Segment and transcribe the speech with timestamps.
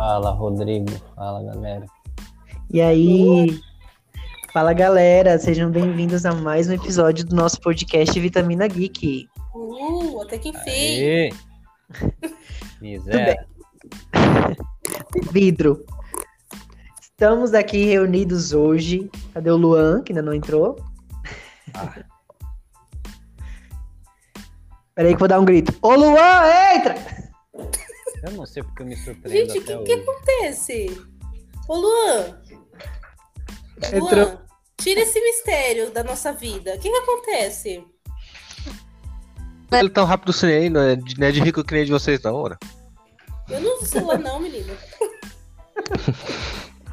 [0.00, 0.90] Fala, Rodrigo.
[1.14, 1.84] Fala, galera.
[2.70, 3.60] E aí?
[4.50, 5.38] Fala, galera.
[5.38, 9.28] Sejam bem-vindos a mais um episódio do nosso podcast Vitamina Geek.
[9.54, 11.36] Uh, até que enfim.
[12.80, 13.46] Miséria.
[15.30, 15.84] Vidro.
[16.98, 19.10] Estamos aqui reunidos hoje.
[19.34, 20.76] Cadê o Luan, que ainda não entrou?
[21.74, 22.00] Ah,
[24.96, 25.74] Peraí que eu vou dar um grito.
[25.82, 27.19] Ô, Luan, entra!
[28.22, 31.06] Eu não sei porque eu me surpreendo Gente, o que, que acontece?
[31.68, 32.40] Ô, Luan.
[33.92, 34.10] Entrou.
[34.10, 34.46] Luan,
[34.76, 36.74] tira esse mistério da nossa vida.
[36.74, 37.84] O que, que acontece?
[39.72, 41.92] Ele tão rápido assim aí, não é de, não é de rico que nem de
[41.92, 42.58] vocês, não, ora.
[43.48, 44.76] Eu não uso celular, não, menino.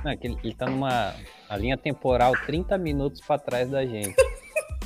[0.03, 1.13] Não, é que ele, ele tá numa
[1.49, 4.15] a linha temporal 30 minutos pra trás da gente.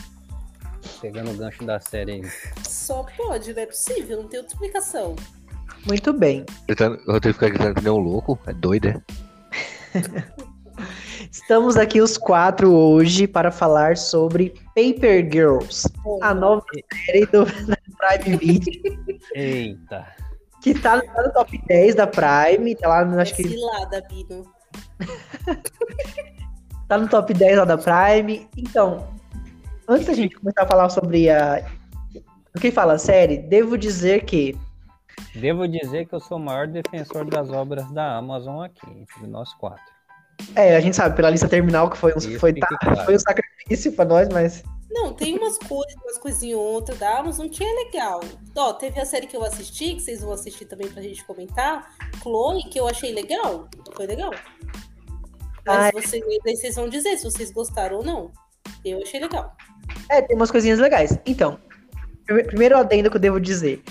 [1.02, 2.22] Pegando o gancho da série aí.
[2.68, 5.16] Só pode, não é possível, não tem outra explicação.
[5.86, 6.46] Muito bem.
[6.68, 8.40] Eu tenho que ficar gritando que nem um louco.
[8.46, 9.02] É doido, é?
[11.32, 15.88] Estamos aqui os quatro hoje para falar sobre Paper Girls,
[16.22, 16.64] a nova
[17.06, 17.78] série do, da
[18.24, 20.08] Prime Video, Eita.
[20.62, 24.46] que tá, tá no top 10 da Prime, tá lá, no- acho que cilada, Bino.
[26.90, 28.48] tá no top 10 lá da Prime.
[28.58, 29.08] Então,
[29.88, 31.66] antes da gente começar a falar sobre a.
[32.54, 34.58] O que fala a série, devo dizer que
[35.36, 39.54] Devo dizer que eu sou o maior defensor das obras da Amazon aqui, entre nós
[39.56, 39.84] quatro.
[40.56, 43.06] É, a gente sabe, pela lista terminal que foi um, foi, tá- claro.
[43.06, 44.64] foi um sacrifício pra nós, mas.
[44.90, 48.20] Não, tem umas coisas, umas coisinhas ou outra da Amazon que é legal.
[48.58, 51.96] Ó, teve a série que eu assisti, que vocês vão assistir também pra gente comentar,
[52.22, 53.70] Chloe, que eu achei legal.
[53.96, 54.32] Foi legal.
[55.66, 58.32] Mas vocês, vocês vão dizer se vocês gostaram ou não.
[58.84, 59.56] Eu achei legal.
[60.10, 61.18] É, tem umas coisinhas legais.
[61.26, 61.60] Então,
[62.26, 63.82] prime- primeiro adendo que eu devo dizer.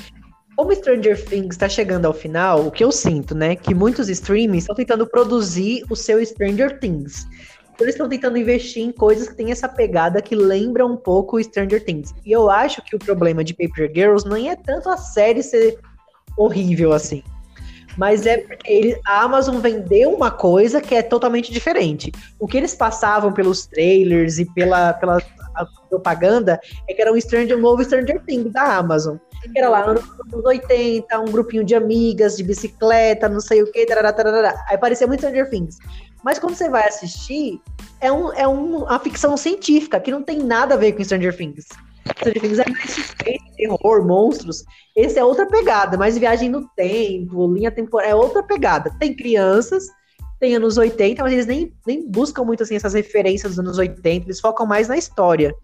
[0.60, 3.56] Como Stranger Things tá chegando ao final, o que eu sinto, né?
[3.56, 7.26] Que muitos streamings estão tentando produzir o seu Stranger Things.
[7.72, 11.38] Então, Eles estão tentando investir em coisas que têm essa pegada que lembra um pouco
[11.38, 12.14] o Stranger Things.
[12.26, 15.78] E eu acho que o problema de Paper Girls não é tanto a série ser
[16.36, 17.22] horrível assim.
[17.96, 22.12] Mas é porque ele- a Amazon vendeu uma coisa que é totalmente diferente.
[22.38, 25.22] O que eles passavam pelos trailers e pela, pela
[25.88, 29.16] propaganda é que era um, Stranger, um novo Stranger Things da Amazon.
[29.54, 30.04] Era lá anos
[30.44, 34.54] 80, um grupinho de amigas, de bicicleta, não sei o que, tarará, tarará.
[34.68, 35.78] Aí parecia muito Stranger Things.
[36.22, 37.60] Mas quando você vai assistir,
[38.00, 41.34] é, um, é um- uma ficção científica que não tem nada a ver com Stranger
[41.36, 41.66] Things.
[42.18, 44.64] Stranger Things é mais suspense, terror, monstros.
[44.94, 48.90] Esse é outra pegada, mais viagem no tempo, linha temporal, é outra pegada.
[48.98, 49.86] Tem crianças,
[50.38, 54.26] tem anos 80, mas eles nem, nem buscam muito assim essas referências dos anos 80,
[54.26, 55.54] eles focam mais na história.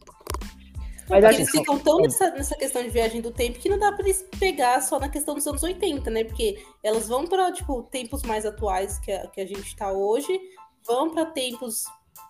[1.08, 3.92] Mas eles que- ficam tão nessa, nessa questão de viagem do tempo que não dá
[3.92, 6.24] pra eles pegar só na questão dos anos 80, né?
[6.24, 10.38] Porque elas vão pra, tipo, tempos mais atuais que a, que a gente tá hoje,
[10.86, 11.84] vão pra tempos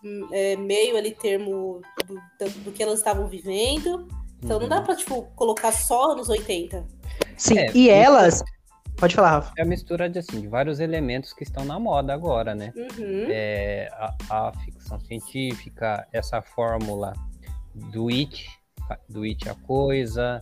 [0.05, 4.07] hum, é, meio ali termo do, do- do que elas estavam vivendo.
[4.43, 6.87] Então não dá pra, tipo, colocar só anos 80.
[7.37, 8.43] Sim, É, e elas.
[8.99, 9.53] Pode falar, Rafa.
[9.59, 12.73] É a mistura de, assim, de vários elementos que estão na moda agora, né?
[12.77, 13.27] Uhum.
[13.29, 17.13] É, a, a ficção científica, essa fórmula
[17.75, 18.47] do it,
[19.09, 20.41] do it a coisa,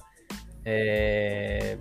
[0.64, 1.78] é,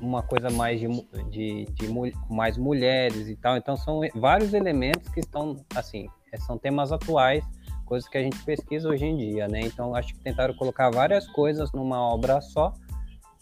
[0.00, 0.88] uma coisa mais de,
[1.30, 1.88] de, de
[2.30, 3.56] mais mulheres e tal.
[3.56, 7.44] Então são vários elementos que estão assim, é, são temas atuais,
[7.84, 9.60] coisas que a gente pesquisa hoje em dia, né?
[9.60, 12.72] Então acho que tentaram colocar várias coisas numa obra só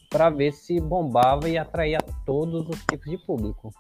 [0.09, 3.73] para ver se bombava e atraía todos os tipos de público.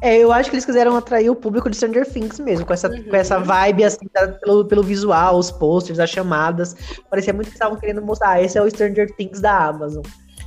[0.00, 2.88] É, eu acho que eles quiseram atrair o público de Stranger Things mesmo, com essa,
[2.88, 3.02] Uhum.
[3.04, 6.76] com essa vibe, assim, da- pelo, pelo visual, os posters, as chamadas.
[7.10, 10.02] Parecia muito que estavam querendo mostrar, ah, esse é o Stranger Things da Amazon.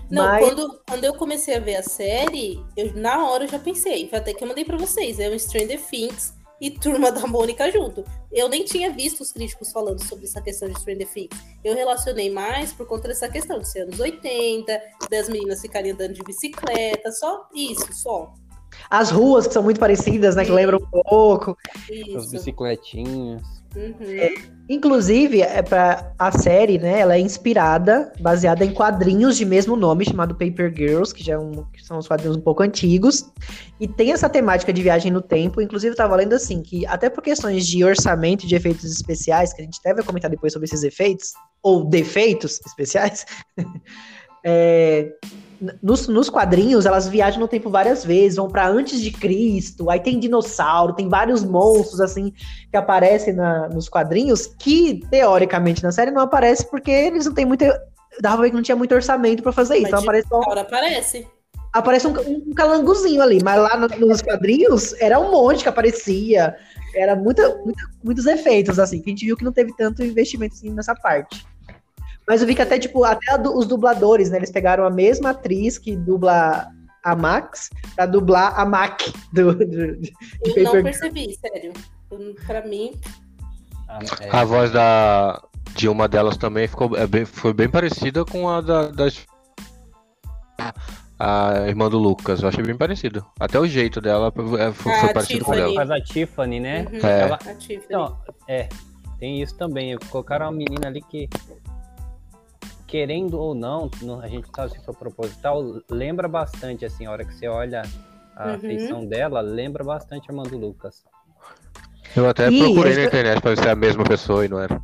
[0.09, 3.59] Não, Mas- quando, quando eu comecei a ver a série, eu, na hora eu já
[3.59, 7.25] pensei, foi até que eu mandei pra vocês, é um Stranger Things e Turma da
[7.25, 8.03] Mônica junto.
[8.31, 11.29] Eu nem tinha visto os críticos falando sobre essa questão de Stranger Things.
[11.63, 14.79] Eu relacionei mais por conta dessa questão de ser anos 80,
[15.09, 18.33] das meninas ficarem andando de bicicleta, só isso, só.
[18.89, 21.57] As ruas, que são muito parecidas, né, que lembram um pouco.
[21.89, 22.31] As Isso.
[22.31, 23.41] bicicletinhas.
[23.73, 24.51] Uhum.
[24.67, 30.03] Inclusive, é pra, a série, né, ela é inspirada, baseada em quadrinhos de mesmo nome,
[30.03, 33.31] chamado Paper Girls, que já é um- que são os quadrinhos um pouco antigos,
[33.79, 37.09] e tem essa temática de viagem no tempo, inclusive eu tava lendo assim, que até
[37.09, 40.51] por questões de orçamento e de efeitos especiais, que a gente até vai comentar depois
[40.51, 41.31] sobre esses efeitos,
[41.63, 43.25] ou defeitos especiais,
[44.43, 45.11] é,
[45.81, 49.99] nos, nos quadrinhos elas viajam no tempo várias vezes, vão pra antes de Cristo, aí
[49.99, 52.33] tem dinossauro, tem vários monstros, assim,
[52.69, 57.45] que aparecem na- nos quadrinhos, que teoricamente na série não aparece porque eles não têm
[57.45, 57.63] muito.
[58.19, 59.83] Dava pra ver que não tinha muito orçamento pra fazer isso.
[59.83, 60.41] Mas Então aparece só.
[60.41, 61.27] Agora aparece.
[61.73, 62.11] aparece um,
[62.49, 66.55] um calangozinho ali, mas lá no- nos quadrinhos era um monte que aparecia.
[66.93, 70.55] Era muita, muita- muitos efeitos, assim, que a gente viu que não teve tanto investimento
[70.55, 71.45] assim, nessa parte.
[72.27, 74.37] Mas eu vi que até, tipo, até os dubladores, né?
[74.37, 76.67] Eles pegaram a mesma atriz que dubla
[77.03, 79.01] a Max pra dublar a Mac
[79.33, 80.13] do, do- de
[80.45, 80.83] Eu Paper não Girl.
[80.83, 81.73] percebi, sério.
[82.45, 82.93] Pra mim,
[83.87, 85.41] Ah, é, A voz da,
[85.75, 89.25] de uma delas também ficou, é bem, foi bem parecida com a da, das-
[91.19, 92.41] a irmã do Lucas.
[92.41, 93.25] Eu achei bem parecido.
[93.39, 95.73] Até o jeito dela é, foi, Ah, foi parecido com Tiffany.
[95.73, 95.85] dela.
[95.87, 96.85] faz a Tiffany, né?
[96.91, 97.21] uhum, É.
[97.21, 97.85] Ela- a Tiffany.
[97.85, 98.17] Então,
[98.47, 98.69] é,
[99.19, 99.97] tem isso também.
[100.09, 101.29] Colocaram uma menina ali que,
[102.91, 103.89] querendo ou não,
[104.21, 107.83] a gente sabe se foi proposital, lembra bastante, assim, a hora que você olha
[108.35, 108.59] a Uhum.
[108.59, 111.05] feição dela, lembra bastante a Mando Lucas.
[112.13, 114.59] Eu até Ih, procurei na internet pra ver se é a mesma pessoa e não
[114.59, 114.81] era.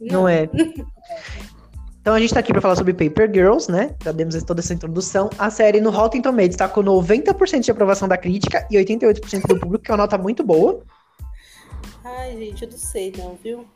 [0.00, 0.48] Não é.
[2.00, 3.96] Então a gente tá aqui pra falar sobre Paper Girls, né?
[4.04, 5.28] Já demos toda essa introdução.
[5.36, 9.58] A série no Rotten Tomatoes tá com 90% de aprovação da crítica e 88% do
[9.58, 10.82] público, que é uma nota muito boa.
[12.04, 13.66] Ai, gente, eu não sei não, viu?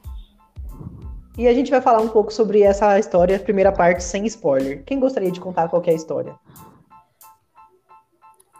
[1.38, 4.82] E a gente vai falar um pouco sobre essa história, primeira parte, sem spoiler.
[4.84, 6.36] Quem gostaria de contar qual é a história?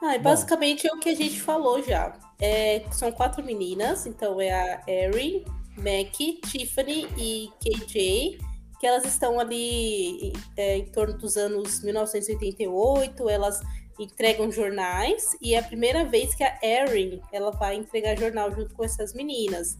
[0.00, 0.22] Ah, Bom.
[0.22, 2.16] basicamente é o que a gente falou já.
[2.40, 5.44] É, são quatro meninas, então é a Erin,
[5.76, 6.14] Mac,
[6.48, 8.38] Tiffany e KJ,
[8.78, 13.60] que elas estão ali é, em torno dos anos 1988, elas
[13.98, 18.72] entregam jornais, e é a primeira vez que a Erin ela vai entregar jornal junto
[18.76, 19.76] com essas meninas.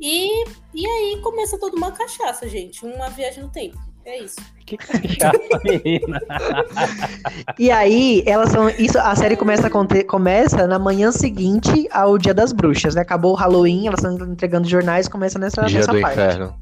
[0.00, 0.44] E,
[0.74, 3.78] e aí começa toda uma cachaça, gente, uma viagem no tempo.
[4.04, 4.36] É isso.
[4.64, 4.76] Que
[5.18, 6.20] chata, menina.
[7.58, 8.68] E aí, elas são.
[8.70, 13.00] Isso, a série começa, a começa na manhã seguinte ao Dia das Bruxas, né?
[13.00, 16.14] Acabou o Halloween, elas estão entregando jornais, começa nessa, Dia nessa do parte.
[16.14, 16.54] inferno.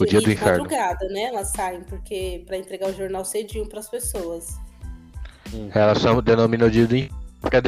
[0.00, 0.62] O De, dia e do de inferno.
[0.64, 1.24] madrugada, né?
[1.24, 4.56] Elas saem porque para entregar o jornal cedinho para as pessoas.
[5.74, 7.18] Elas são, denominam o dia do inferno.
[7.52, 7.58] é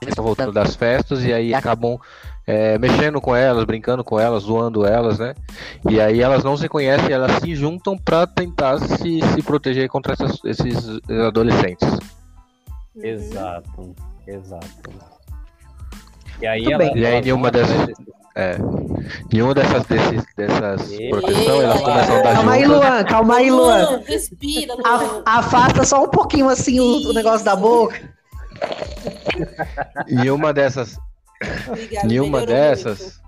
[0.00, 1.98] Eles estão voltando das festas e aí acabam
[2.50, 5.34] é, mexendo com elas, brincando com elas, zoando elas, né?
[5.90, 10.14] E aí elas não se conhecem, elas se juntam pra tentar se, se proteger contra
[10.14, 11.86] essas- esses adolescentes.
[12.96, 13.04] Uhum.
[13.04, 13.94] Exato,
[14.26, 14.66] exato.
[16.40, 17.02] E aí, Muito ela, bem.
[17.02, 17.88] E aí, nenhuma dessas-
[18.34, 18.56] É.
[19.32, 22.64] Nenhuma dessas, desses, dessas proteção, elas começam a dar Calma aí.
[22.66, 24.00] Luan, calma aí, Luan.
[24.06, 25.22] respira, Luan.
[25.26, 28.00] A- afasta só um pouquinho assim o, o negócio da boca.
[30.06, 30.96] E uma dessas,
[32.04, 33.20] Nenhuma dessas,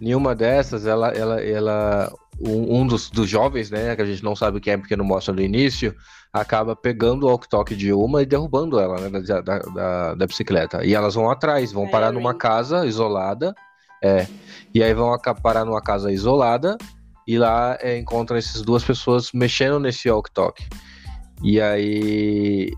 [0.00, 4.34] nenhuma dessas, ela, ela, ela, um, um dos, dos jovens, né, que a gente não
[4.34, 5.94] sabe quem é porque não mostra no início,
[6.32, 10.84] acaba pegando o walkie-talkie de uma e derrubando ela, né, da, da, da, bicicleta.
[10.84, 13.54] E elas vão atrás, vão A parar numa casa isolada,
[14.02, 14.26] é,
[14.74, 16.76] e aí vão parar numa casa isolada
[17.26, 20.68] e lá é, encontram essas duas pessoas mexendo nesse walkie-talkie.
[21.42, 22.72] E aí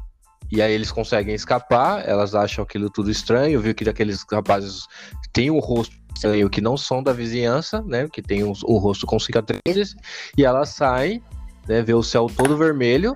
[0.51, 4.87] e aí eles conseguem escapar, elas acham aquilo tudo estranho, viu que aqueles rapazes
[5.33, 8.09] têm um rosto estranho que não são da vizinhança, né?
[8.11, 9.95] Que tem os- o rosto com cicatrizes,
[10.37, 11.23] e elas saem,
[11.69, 11.83] né?
[11.83, 13.15] Vê o céu todo vermelho,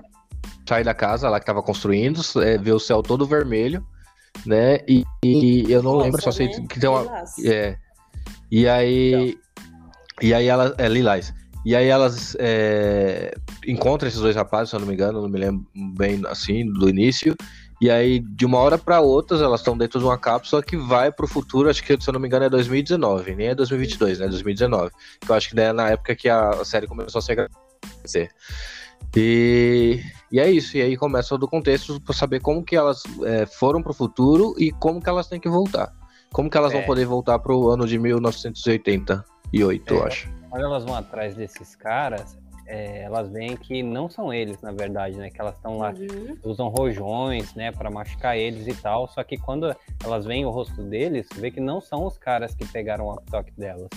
[0.67, 3.85] sai da casa lá que tava construindo, é, vê o céu todo vermelho,
[4.45, 4.79] né?
[4.87, 6.65] E, e eu não Nossa, lembro, só sei né?
[6.69, 7.31] que tem uma, Lilás.
[7.45, 7.77] é.
[8.51, 9.37] E aí.
[10.21, 10.73] E aí elas.
[10.77, 11.33] É, Lilás.
[11.65, 13.33] E aí elas é,
[13.67, 15.65] encontram esses dois rapazes, se eu não me engano, não me lembro
[15.95, 17.35] bem assim, do início.
[17.79, 21.11] E aí, de uma hora para outra, elas estão dentro de uma cápsula que vai
[21.11, 24.27] pro futuro, acho que, se eu não me engano, é 2019, nem é 2022, né?
[24.27, 24.91] 2019.
[25.19, 28.29] Que eu acho que daí é na época que a, série começou a se acontecer.
[29.15, 29.99] E,
[30.31, 33.45] e é isso, e aí começa todo o contexto para saber como que elas é,
[33.47, 35.91] foram pro futuro e como que elas têm que voltar.
[36.31, 36.75] Como que elas É.
[36.77, 40.07] vão poder voltar pro ano de 1988, eu É.
[40.07, 40.40] acho.
[40.51, 45.15] Quando elas vão atrás desses caras, é, elas veem que não são eles, na verdade,
[45.17, 45.29] né?
[45.29, 46.37] Que elas estão lá, Uhum.
[46.43, 49.07] usam rojões, né, Pra machucar eles e tal.
[49.07, 52.67] Só que quando elas veem o rosto deles, vê que não são os caras que
[52.67, 53.87] pegaram o toque delas.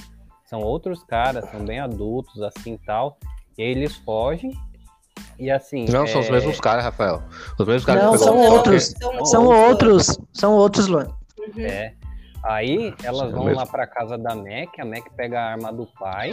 [0.44, 3.18] São outros caras, são bem adultos, assim tal.
[3.58, 4.52] E aí eles fogem.
[5.37, 5.87] E assim.
[5.88, 7.20] Não, são os é, mesmos caras, Rafael.
[7.58, 8.94] Os mesmos caras Não, que são pegaram o outros.
[9.25, 11.08] São outros, são outros, Luan.
[11.38, 11.64] Uhum.
[11.64, 11.94] É.
[12.44, 13.58] Aí elas Sim, vão mesmo.
[13.60, 16.30] lá pra casa da Mac, a Mac pega a arma do pai,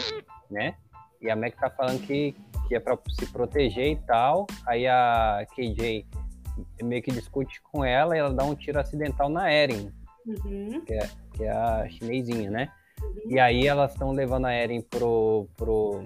[0.49, 0.75] né?
[1.21, 2.35] E a Mac tá falando que,
[2.67, 4.45] que é pra se proteger e tal.
[4.67, 6.05] Aí a KJ
[6.83, 9.91] meio que discute com ela e ela dá um tiro acidental na Eren,
[10.25, 10.81] Uhum.
[10.85, 10.93] que
[11.43, 12.69] é a chinesinha, né?
[13.25, 16.03] E aí elas estão levando a Eren pro, pro,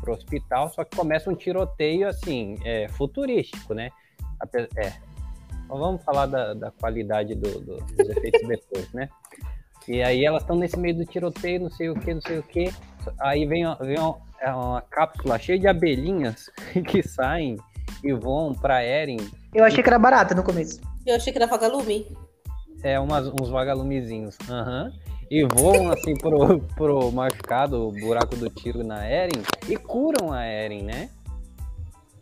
[0.00, 3.90] pro hospital, só que começa um tiroteio assim, é, futurístico, né?
[4.76, 4.92] É.
[5.64, 9.08] Então vamos falar da, da qualidade do- do- dos efeitos depois, né?
[9.88, 12.42] E aí elas estão nesse meio do tiroteio, não sei o que, não sei o
[12.42, 12.72] que.
[13.18, 16.50] Aí vem, uma- vem uma, é uma cápsula cheia de abelhinhas
[16.86, 17.56] que saem
[18.04, 19.18] e voam pra Eren.
[19.54, 20.80] Eu achei que era barata no começo.
[21.06, 22.06] Eu achei que era vagalume.
[22.82, 24.36] É, umas, uns vagalumezinhos.
[24.48, 24.92] Aham.
[25.30, 30.44] E voam assim pro, pro machucado, o buraco do tiro na Eren, e curam a
[30.44, 31.10] Eren, né?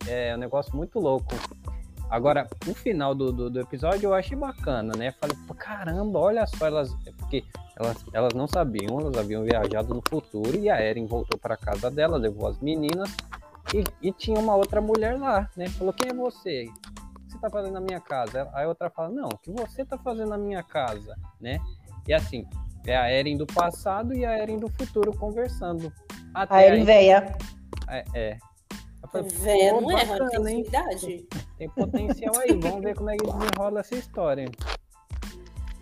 [0.06, 1.34] É um negócio muito louco.
[2.10, 5.12] Agora, o final do, do, do episódio eu achei bacana, né?
[5.20, 6.94] Falei, caramba, olha só, elas.
[7.06, 7.44] é Porque
[7.76, 11.90] elas, elas não sabiam, elas haviam viajado no futuro e a Eren voltou para casa
[11.90, 13.14] dela, levou as meninas
[13.74, 15.68] e, e tinha uma outra mulher lá, né?
[15.68, 16.64] Falou, quem é você?
[16.64, 18.48] O que você tá fazendo na minha casa?
[18.54, 21.58] Aí a outra fala, não, o que você tá fazendo na minha casa, né?
[22.06, 22.46] E assim,
[22.86, 25.92] é a Eren do passado e a Eren do futuro conversando.
[26.32, 27.36] Até A Eren aí- véia.
[27.88, 28.38] é, é.
[29.12, 30.46] Pô, não é, tem
[31.04, 31.26] hein?
[31.56, 34.50] Tem potencial aí, vamos ver como é que desenrola essa história.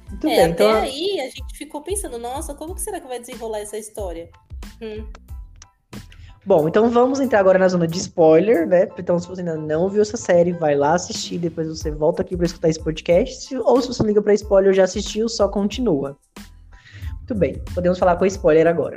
[0.09, 0.81] Muito É, bem, até então.
[0.83, 4.31] aí a gente ficou pensando, nossa, como que será que vai desenrolar essa história?
[4.81, 5.07] Hum.
[6.45, 8.89] Bom, então vamos entrar agora na zona de spoiler, né?
[8.97, 12.37] Então, se você ainda não viu essa série, vai lá assistir, depois você volta aqui
[12.37, 13.57] para escutar esse podcast.
[13.57, 16.17] Ou se você liga para spoiler já assistiu, só continua.
[17.17, 18.95] Muito bem, podemos falar com spoiler agora.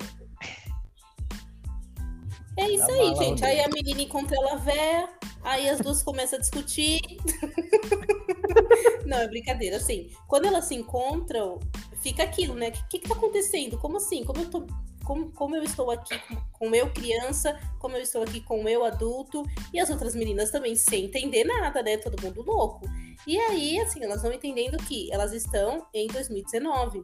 [2.80, 3.46] É isso Tá aí, gente.
[3.46, 5.10] Aí a menina encontra ela véia,
[5.44, 7.02] aí as duas começam a discutir.
[9.06, 9.78] Não, é brincadeira.
[9.78, 11.60] Assim, quando elas se encontram,
[12.02, 12.70] fica aquilo, né?
[12.70, 13.78] O que, que, que tá acontecendo?
[13.78, 14.24] Como assim?
[14.24, 14.68] Como eu tô.
[15.04, 18.86] Como, como eu estou aqui com, com eu criança, como eu estou aqui com eu
[18.86, 19.44] adulto,
[19.74, 21.98] e as outras meninas também sem entender nada, né?
[21.98, 22.88] Todo mundo louco.
[23.26, 27.04] E aí, assim, elas vão entendendo que elas estão em 2019.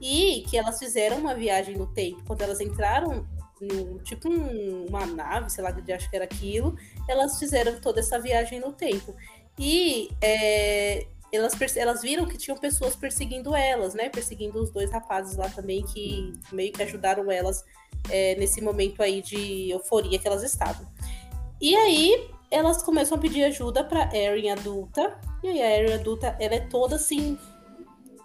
[0.00, 2.22] E que elas fizeram uma viagem no tempo.
[2.26, 3.26] Quando elas entraram
[3.60, 6.76] num, tipo um- uma nave, sei lá, acho que era aquilo,
[7.08, 9.14] elas fizeram toda essa viagem no tempo.
[9.58, 14.08] E é, elas, elas viram que tinham pessoas perseguindo elas, né?
[14.08, 17.64] Perseguindo os dois rapazes lá também, que meio que ajudaram elas
[18.08, 20.86] é, nesse momento aí de euforia que elas estavam.
[21.60, 25.18] E aí elas começam a pedir ajuda pra Erin adulta.
[25.42, 27.36] E aí a Erin adulta, ela é toda assim,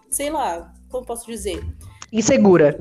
[0.10, 1.62] sei lá, como posso dizer?
[2.12, 2.80] Insegura.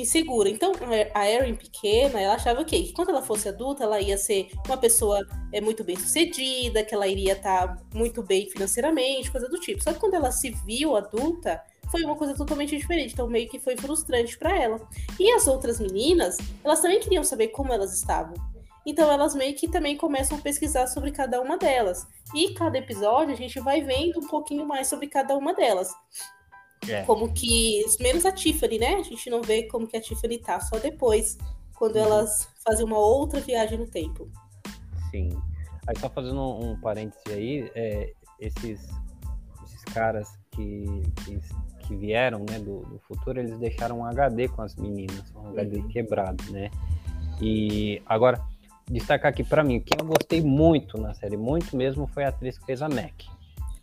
[0.00, 0.48] Insegura.
[0.48, 0.72] Então,
[1.14, 2.82] a Erin pequena, ela achava o quê?
[2.82, 6.94] Que quando ela fosse adulta, ela ia ser uma pessoa é, muito bem sucedida, que
[6.94, 9.82] ela iria estar muito bem financeiramente, coisa do tipo.
[9.82, 13.12] Só que quando ela se viu adulta, foi uma coisa totalmente diferente.
[13.12, 14.80] Então, meio que foi frustrante para ela.
[15.20, 18.34] E as outras meninas, elas também queriam saber como elas estavam.
[18.84, 22.06] Então, elas meio que também começam a pesquisar sobre cada uma delas.
[22.34, 25.92] E cada episódio a gente vai vendo um pouquinho mais sobre cada uma delas.
[26.88, 27.02] É.
[27.04, 27.84] Como que.
[28.00, 28.94] Menos a Tiffany, né?
[28.96, 31.38] A gente não vê como que a Tiffany tá, só depois,
[31.76, 32.02] quando Uhum.
[32.02, 34.28] elas fazem uma outra viagem no tempo.
[35.10, 35.30] Sim.
[35.86, 38.80] Aí só fazendo um, um parêntese aí, é, esses,
[39.64, 40.84] esses caras que,
[41.24, 41.38] que,
[41.86, 45.78] que vieram né, do, do futuro, eles deixaram um HD com as meninas, um HD
[45.78, 45.88] Uhum.
[45.88, 46.70] quebrado, né?
[47.40, 48.40] E agora,
[48.88, 52.58] destacar aqui pra mim, quem eu gostei muito na série, muito mesmo, foi a atriz
[52.58, 53.12] que fez a Mac.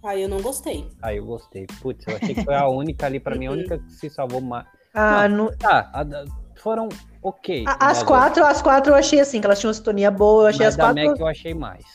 [0.04, 0.90] Aí eu não gostei.
[1.02, 1.66] Aí eu gostei.
[1.82, 4.42] Putz, eu achei que foi a única ali, pra mim, a única que se salvou
[4.42, 4.66] mais.
[4.94, 6.04] Ah, não- Tá, a
[6.56, 6.90] foram
[7.22, 7.66] ok.
[7.68, 10.48] a- as quatro, as quatro eu achei assim, que elas tinham uma sintonia boa, eu
[10.48, 11.10] outras, achei mas as da quatro.
[11.12, 11.86] Mac eu achei mais.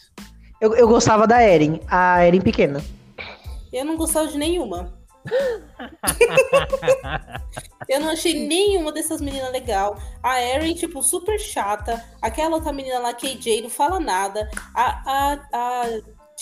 [0.60, 2.82] Eu, eu gostava da Eren, a Eren pequena.
[3.72, 4.92] Eu não gostava de nenhuma.
[7.88, 9.98] Eu não achei nenhuma dessas meninas legal.
[10.22, 12.02] A Erin, tipo, super chata.
[12.22, 14.48] Aquela outra menina lá, KJ, não fala nada.
[14.74, 15.84] A, a, a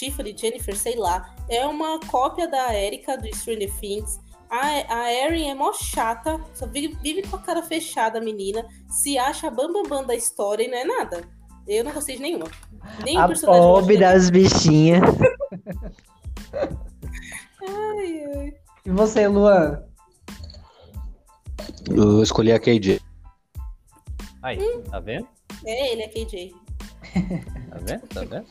[0.02, 4.18] Tiffany, Jennifer, sei lá, é uma cópia da Erika do Stranger Things.
[4.50, 8.66] A, a Erin é mó chata, só vive, vive com a cara fechada, a menina.
[8.88, 11.22] Se acha bambambam bam, bam da história e não é nada.
[11.68, 12.46] Eu não gostei de nenhuma.
[13.04, 15.02] Nem o A pobre das bichinhas.
[16.52, 18.52] Ai, ai.
[18.84, 19.84] E você, Luan?
[21.88, 23.00] Eu escolhi a KJ.
[24.42, 24.58] Aí,
[24.90, 25.28] tá vendo?
[25.64, 26.52] É ele, é KJ.
[27.70, 28.06] Tá vendo?
[28.08, 28.46] Tá vendo?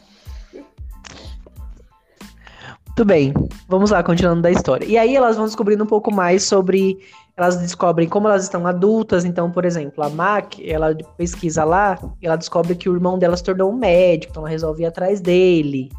[3.02, 3.34] Muito bem,
[3.68, 4.86] vamos lá, continuando da história.
[4.86, 7.00] E aí elas vão descobrindo um pouco mais sobre.
[7.36, 9.26] Elas descobrem como elas estão adultas.
[9.26, 13.44] Então, por exemplo, a Mac, ela pesquisa lá, ela descobre que o irmão dela se
[13.44, 15.90] tornou um médico, então ela resolve ir atrás dele.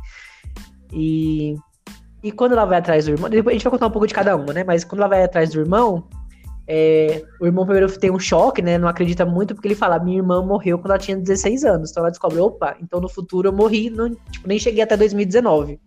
[0.93, 1.57] E.
[2.23, 3.29] E quando ela vai atrás do irmão.
[3.29, 4.63] A gente vai contar um pouco de cada uma, né?
[4.63, 6.05] Mas quando ela vai atrás do irmão,
[6.69, 8.79] é, o irmão primeiro tem um choque, né?
[8.79, 11.91] Não acredita muito, porque ele fala: minha irmã morreu quando ela tinha 16 anos.
[11.91, 15.81] Então ela descobre: opa, então no futuro eu morri, não, tipo, nem cheguei até 2019.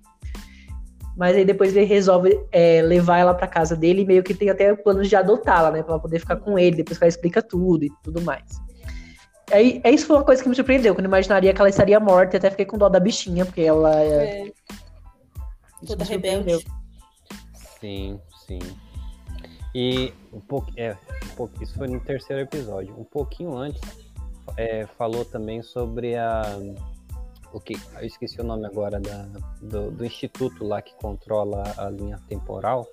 [1.16, 4.50] Mas aí depois ele resolve é, levar ela pra casa dele e meio que tem
[4.50, 5.82] até planos de adotá-la, né?
[5.82, 8.44] Pra ela poder ficar com ele, depois que ela explica tudo e tudo mais.
[9.52, 12.00] Aí, é isso foi uma coisa que me surpreendeu, quando eu imaginaria que ela estaria
[12.00, 14.48] morta, e até fiquei com dó da bichinha, porque ela é.
[14.48, 14.52] É,
[15.86, 16.66] toda rebelde.
[17.80, 18.60] Sim, sim.
[19.74, 22.98] E um pouco, é, um pouco, isso foi no terceiro episódio.
[22.98, 23.82] Um pouquinho antes,
[24.58, 26.42] é, falou também sobre a,
[27.56, 29.24] o que eu esqueci o nome agora da,
[29.62, 32.86] do, do instituto lá que controla a linha temporal,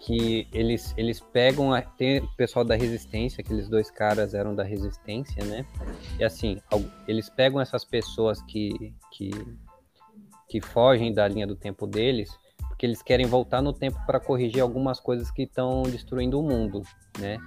[0.00, 4.62] que eles, eles pegam, a, tem o pessoal da resistência, aqueles dois caras eram da
[4.62, 5.64] resistência, né?
[6.18, 6.60] E assim,
[7.06, 9.30] eles pegam essas pessoas que, que,
[10.46, 12.30] que fogem da linha do tempo deles,
[12.68, 16.82] porque eles querem voltar no tempo para corrigir algumas coisas que estão destruindo o mundo,
[17.18, 17.38] né?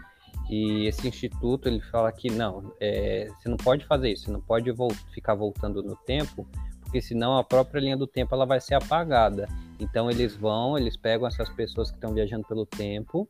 [0.49, 4.41] E esse instituto ele fala que não, é, você não pode fazer isso, você não
[4.41, 4.71] pode
[5.13, 6.45] ficar voltando no tempo,
[6.81, 9.47] porque senão a própria linha do tempo ela vai ser apagada.
[9.79, 13.27] Então eles vão, eles pegam essas pessoas que estão viajando pelo tempo,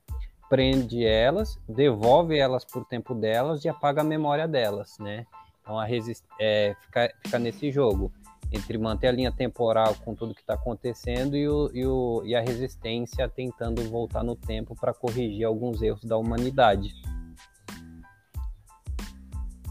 [0.49, 5.25] prende elas, devolve elas para o tempo delas e apaga a memória delas, né?
[5.61, 5.87] Então a
[6.39, 8.11] é, fica, fica nesse jogo
[8.51, 12.35] entre manter a linha temporal com tudo que está acontecendo e, o, e, o, e
[12.35, 16.93] a resistência tentando voltar no tempo para corrigir alguns erros da humanidade.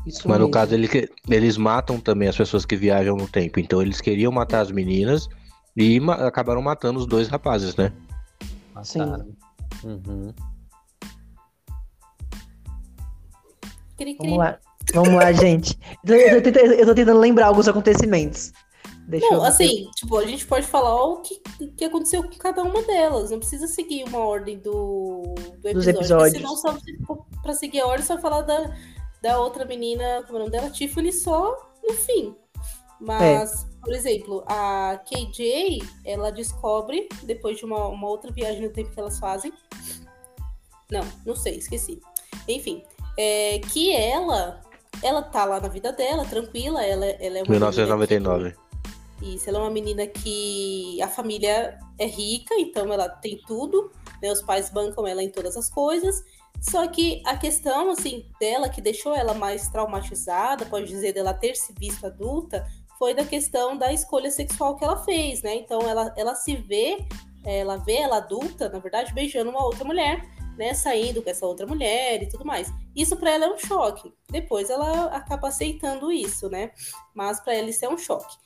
[0.07, 0.47] Isso Mas mesmo.
[0.47, 0.89] no caso, ele,
[1.29, 3.61] eles matam também as pessoas que viajam no tempo.
[3.61, 5.29] Então eles queriam matar as meninas
[5.77, 7.93] e ma acabaram matando os dois rapazes, né?
[8.75, 9.27] Mataram.
[9.83, 9.89] Sim.
[9.89, 10.35] Uhum.
[14.19, 14.59] Vamos lá.
[14.95, 15.79] Vamos lá, gente.
[16.05, 18.53] Eu tô, tentando, eu tô tentando lembrar alguns acontecimentos.
[19.11, 21.41] Deixa não, assim, tipo, a gente pode falar o que,
[21.77, 23.33] que aconteceu com cada uma delas.
[23.33, 25.75] Não precisa seguir uma ordem do, do episódio.
[25.75, 26.37] Dos episódios.
[26.37, 26.79] Senão, só
[27.43, 28.73] pra seguir a ordem, só falar da,
[29.21, 30.71] da outra menina, como é o nome dela?
[30.71, 32.37] Tiffany, só no fim.
[33.01, 33.67] Mas, é.
[33.83, 39.01] por exemplo, a KJ, ela descobre, depois de uma, uma outra viagem no tempo que
[39.01, 39.53] elas fazem.
[40.89, 42.01] Não, não sei, esqueci.
[42.47, 42.85] Enfim,
[43.19, 44.61] é, que ela
[45.03, 48.55] ela tá lá na vida dela, tranquila, ela, ela é uma 1999.
[49.23, 53.91] Isso, ela é uma menina que a família é rica, então ela tem tudo,
[54.23, 54.33] né?
[54.33, 56.25] Os pais bancam ela em todas as coisas.
[56.61, 61.55] Só que a questão, assim, dela, que deixou ela mais traumatizada, pode dizer, dela ter
[61.55, 62.67] se visto adulta,
[62.99, 65.55] foi da questão da escolha sexual que ela fez, né?
[65.55, 66.99] Então ela, ela se vê,
[67.45, 70.23] ela vê ela adulta, na verdade, beijando uma outra mulher,
[70.59, 70.75] né?
[70.75, 72.71] Saindo com essa outra mulher e tudo mais.
[72.95, 74.13] Isso para ela é um choque.
[74.29, 76.73] Depois ela acaba aceitando isso, né?
[77.15, 78.37] Mas para ela isso é um choque.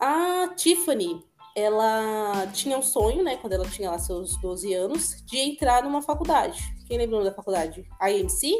[0.00, 1.22] A Tiffany,
[1.56, 6.02] ela tinha um sonho, né, quando ela tinha lá seus 12 anos, de entrar numa
[6.02, 6.62] faculdade.
[6.86, 7.84] Quem lembra da faculdade?
[8.00, 8.52] A IMC?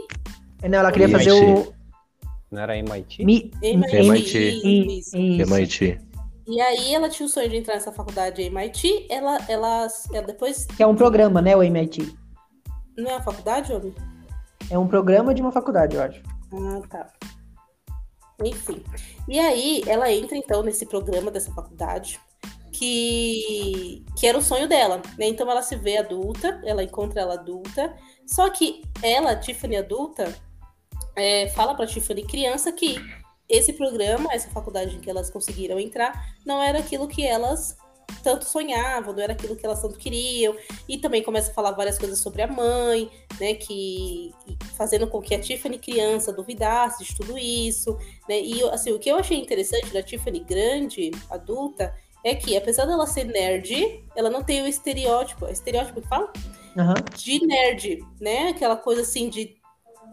[0.68, 1.72] Não, ela queria fazer o
[2.50, 3.24] não era MIT?
[3.24, 3.50] Mi...
[3.62, 4.62] MIT.
[5.14, 6.00] MIT.
[6.46, 10.64] E aí ela tinha o sonho de entrar nessa faculdade MIT, ela, ela, ela depois...
[10.64, 12.16] Que é um programa, né, o MIT?
[12.96, 13.94] Não é uma faculdade, homem?
[14.70, 16.22] É um programa de uma faculdade, eu acho.
[16.52, 17.12] Ah, tá.
[18.44, 18.82] Enfim.
[19.28, 22.20] E aí ela entra, então, nesse programa dessa faculdade,
[22.78, 25.26] que, que era o sonho dela, né?
[25.26, 30.32] Então ela se vê adulta, ela encontra ela adulta, só que ela, Tiffany adulta,
[31.16, 32.96] é, fala para Tiffany criança que
[33.48, 37.76] esse programa, essa faculdade em que elas conseguiram entrar, não era aquilo que elas
[38.22, 40.54] tanto sonhavam, não era aquilo que elas tanto queriam.
[40.88, 43.54] E também começa a falar várias coisas sobre a mãe, né?
[43.54, 44.32] Que
[44.76, 47.96] fazendo com que a Tiffany criança duvidasse de tudo isso,
[48.28, 48.40] né?
[48.40, 51.94] E assim, o que eu achei interessante da Tiffany grande, adulta,
[52.24, 56.32] é que apesar dela ser nerd, ela não tem o estereótipo, é estereótipo que fala?
[56.76, 56.94] Uhum.
[57.16, 58.50] De nerd, né?
[58.50, 59.56] Aquela coisa assim de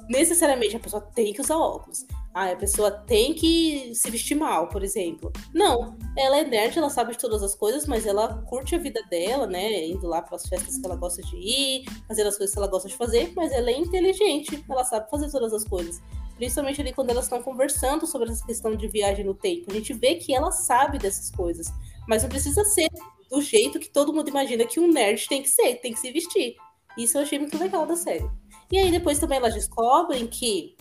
[0.09, 2.05] necessariamente a pessoa tem que usar óculos.
[2.33, 5.31] Ah, a pessoa tem que se vestir mal, por exemplo.
[5.53, 9.01] Não, ela é nerd, ela sabe de todas as coisas, mas ela curte a vida
[9.09, 9.87] dela, né?
[9.87, 12.67] Indo lá para as festas que ela gosta de ir, fazendo as coisas que ela
[12.67, 16.01] gosta de fazer, mas ela é inteligente, ela sabe fazer todas as coisas.
[16.35, 19.71] Principalmente ali quando elas estão conversando sobre essa questão de viagem no tempo.
[19.71, 21.67] A gente vê que ela sabe dessas coisas,
[22.07, 22.89] mas não precisa ser
[23.29, 26.11] do jeito que todo mundo imagina que um nerd tem que ser, tem que se
[26.11, 26.55] vestir.
[26.97, 28.29] Isso eu achei muito legal da série.
[28.71, 30.75] E aí depois também elas descobrem que.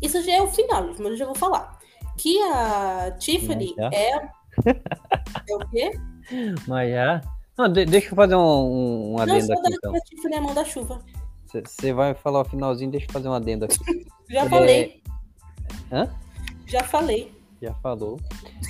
[0.00, 1.78] Isso já é o final, mas eu já vou falar.
[2.16, 4.14] Que a Tiffany é.
[4.14, 5.92] É o quê?
[6.66, 7.20] Mas já.
[7.58, 9.74] Não, deixa eu fazer um, um adendo Não, aqui.
[9.74, 9.94] Então.
[9.94, 11.02] a Tiffany é a mão da chuva.
[11.46, 13.78] Você vai falar o finalzinho, deixa eu fazer um adendo aqui.
[14.28, 15.02] já Ele falei.
[15.90, 15.96] É...
[15.96, 16.10] Hã?
[16.66, 17.32] Já falei.
[17.62, 18.20] Já falou.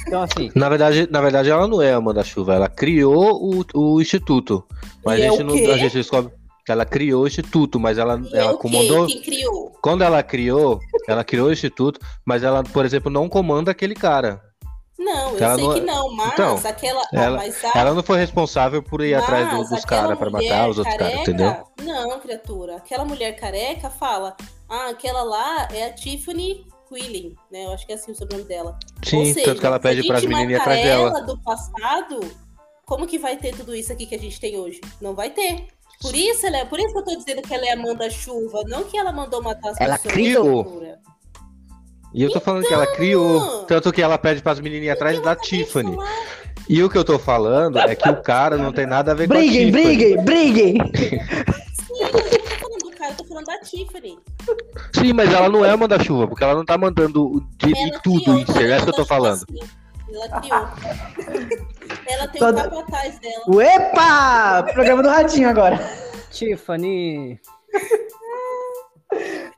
[0.07, 0.51] Então, assim.
[0.55, 4.64] Na verdade, na verdade, ela não é a Amanda Chuva, ela criou o, o instituto.
[5.05, 6.33] Mas a gente, não, a gente descobre
[6.68, 9.07] ela criou o instituto, mas ela, e ela comandou.
[9.07, 9.72] Quem criou?
[9.81, 14.42] Quando ela criou, ela criou o instituto, mas ela, por exemplo, não comanda aquele cara.
[14.98, 15.74] Não, eu ela sei não...
[15.74, 17.02] que não, mas então, aquela.
[17.12, 17.79] Ela, a...
[17.79, 20.96] ela não foi responsável por ir mas atrás do, dos caras para matar os outros
[20.96, 21.55] caras, entendeu?
[21.83, 22.76] Não, criatura.
[22.76, 24.35] Aquela mulher careca fala:
[24.68, 27.66] ah, aquela lá é a Tiffany Quilling, né?
[27.66, 28.79] Eu acho que é assim o sobrenome dela.
[29.05, 31.11] Sim, seja, tanto que ela pede para as meninas ir atrás dela.
[31.11, 32.20] ela do passado,
[32.87, 34.81] como que vai ter tudo isso aqui que a gente tem hoje?
[35.00, 35.66] Não vai ter.
[36.00, 38.62] Por isso, ela é, por isso que eu tô dizendo que ela é a manda-chuva,
[38.66, 40.12] não que ela mandou matar as ela pessoas.
[40.14, 40.96] Criou.
[42.14, 43.64] E eu tô falando que ela criou.
[43.64, 45.96] Tanto que ela pede pras menininhas atrás da Tiffany.
[46.68, 49.28] E o que eu tô falando é que o cara não tem nada a ver
[49.28, 50.16] briguem, com a Tiffany.
[50.24, 50.92] briguem, briguem!
[51.74, 54.18] Sim, eu não tô falando do cara, eu tô falando da Tiffany.
[54.94, 58.38] Sim, mas ela não é manda-chuva, porque ela não tá mandando de, de tudo criou,
[58.40, 58.59] isso.
[58.59, 59.44] É isso que eu tô falando.
[59.48, 59.70] assim,
[60.12, 61.66] Ela criou.
[62.09, 63.45] ela tem Toda- o capataz dela.
[63.49, 64.62] Uepa!
[64.73, 65.79] Programa do Ratinho agora.
[66.31, 67.40] Tiffany.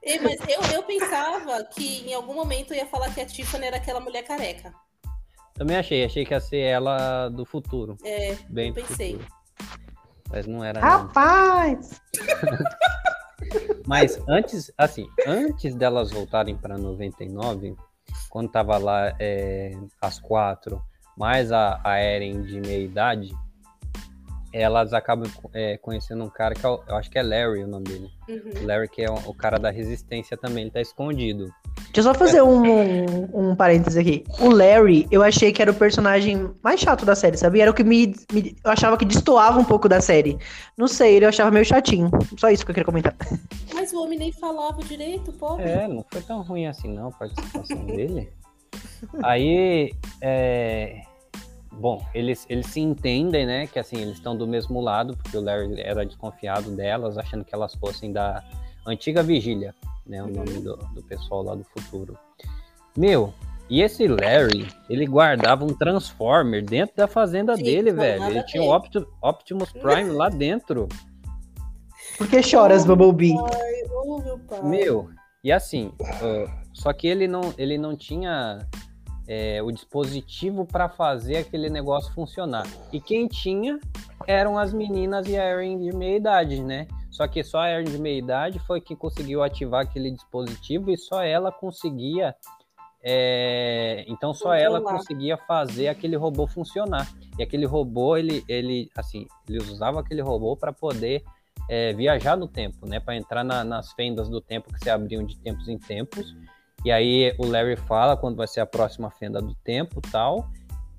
[0.02, 3.66] Ei, mas eu, eu pensava que em algum momento eu ia falar que a Tiffany
[3.66, 4.72] era aquela mulher careca.
[5.54, 7.96] Também achei, achei que ia ser ela do futuro.
[8.04, 9.12] É, Bem eu pensei.
[9.18, 9.32] futuro.
[10.30, 10.80] Mas não era.
[10.80, 12.00] Rapaz!
[13.86, 17.74] Mas antes, assim, antes delas voltarem para 99,
[18.28, 20.82] quando tava lá é, as quatro,
[21.18, 23.34] mais a, a Eren de meia idade,
[24.52, 27.66] elas acabam é, conhecendo um cara que é o- eu acho que é Larry o
[27.68, 28.08] nome dele.
[28.28, 28.66] Uhum.
[28.66, 31.52] Larry que é o, o cara da resistência também, ele tá escondido.
[31.92, 34.24] Deixa eu só fazer um, um, um parênteses aqui.
[34.40, 37.62] O Larry, eu achei que era o personagem mais chato da série, sabia?
[37.62, 40.38] Era o que me, me- Eu achava que destoava um pouco da série.
[40.78, 42.10] Não sei, ele eu achava meio chatinho.
[42.38, 43.14] Só isso que eu queria comentar.
[43.74, 45.64] Mas o homem nem falava direito, pobre.
[45.68, 48.30] É, não foi tão ruim assim não a participação dele.
[49.22, 51.02] Aí, é,
[51.78, 53.66] bom, eles, eles se entendem, né?
[53.66, 57.54] Que assim, eles estão do mesmo lado, porque o Larry era desconfiado delas, achando que
[57.54, 58.42] elas fossem da
[58.86, 59.74] antiga vigília,
[60.06, 60.22] né?
[60.22, 62.18] O nome do, do pessoal lá do futuro.
[62.96, 63.32] Meu,
[63.70, 68.24] e esse Larry, ele guardava um Transformer dentro da fazenda Sim, dele, velho.
[68.26, 68.74] Ele tinha o.
[68.74, 70.88] Opti- Optimus Prime lá dentro.
[72.16, 73.36] Por que choras, Bumblebee?
[73.54, 74.62] Ai, ô, meu pai.
[74.62, 75.10] Meu,
[75.44, 78.66] e assim, ó, só que ele não, ele não tinha
[79.28, 82.66] é, o dispositivo para fazer aquele negócio funcionar.
[82.90, 83.78] E quem tinha
[84.26, 86.88] eram as meninas e a Erin de meia idade, né?
[87.10, 90.96] Só que só a Erin de meia idade foi que conseguiu ativar aquele dispositivo e
[90.96, 92.34] só ela conseguia.
[93.02, 97.06] é, então só ela conseguia fazer aquele robô funcionar.
[97.38, 101.22] E aquele robô, ele, ele assim, eles usavam aquele robô para poder
[101.68, 102.98] é, viajar no tempo, né?
[102.98, 106.34] Para entrar na- nas fendas do tempo que se abriam de tempos em tempos.
[106.84, 110.48] E aí o Larry fala quando vai ser a próxima fenda do tempo, tal.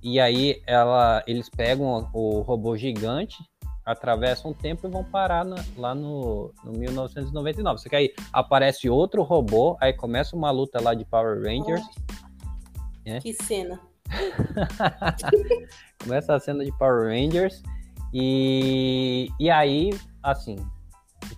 [0.02, 3.38] E aí ela, eles pegam o robô gigante,
[3.86, 7.80] atravessam o tempo e vão parar na- lá no, no 1999.
[7.82, 11.84] Só que aí aparece outro robô, aí começa uma luta lá de Power Rangers.
[13.06, 13.20] É.
[13.20, 13.80] Que cena.
[16.04, 17.62] Começa a cena de Power Rangers.
[18.14, 19.92] E, e aí,
[20.24, 20.56] assim,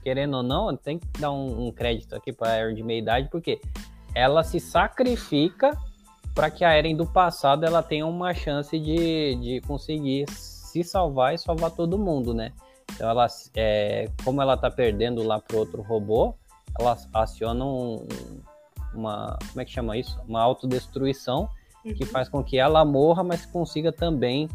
[0.03, 2.99] querendo ou não, tem que dar um, um crédito aqui para a Eren de meia
[2.99, 3.59] idade, porque
[4.15, 5.77] ela se sacrifica
[6.33, 11.33] para que a Eren do passado ela tenha uma chance de, de conseguir se salvar
[11.33, 12.51] e salvar todo mundo, né?
[12.93, 16.33] Então ela, é, como ela tá perdendo lá pro outro robô,
[16.79, 18.05] ela aciona um-
[18.93, 20.19] uma, como é que chama isso?
[20.27, 21.47] Uma autodestruição
[21.95, 24.47] que faz com que ela morra, mas consiga também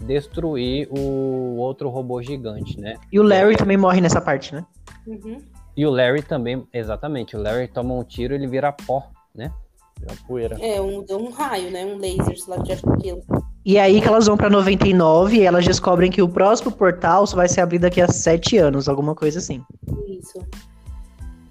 [0.00, 2.94] destruir o outro robô gigante, né?
[3.10, 4.64] E o Larry também morre nessa parte, né?
[5.06, 5.40] Uhum.
[5.76, 9.52] E o Larry também, exatamente, o Larry toma um tiro e ele vira pó, né?
[9.98, 10.56] Vira poeira.
[10.60, 11.84] É, um, deu um raio, né?
[11.84, 13.22] Um laser, sei lá, de aquilo.
[13.64, 17.34] E aí que elas vão pra 99 e elas descobrem que o próximo portal só
[17.36, 19.62] vai ser abrido daqui a 7 anos, alguma coisa assim.
[20.08, 20.38] Isso.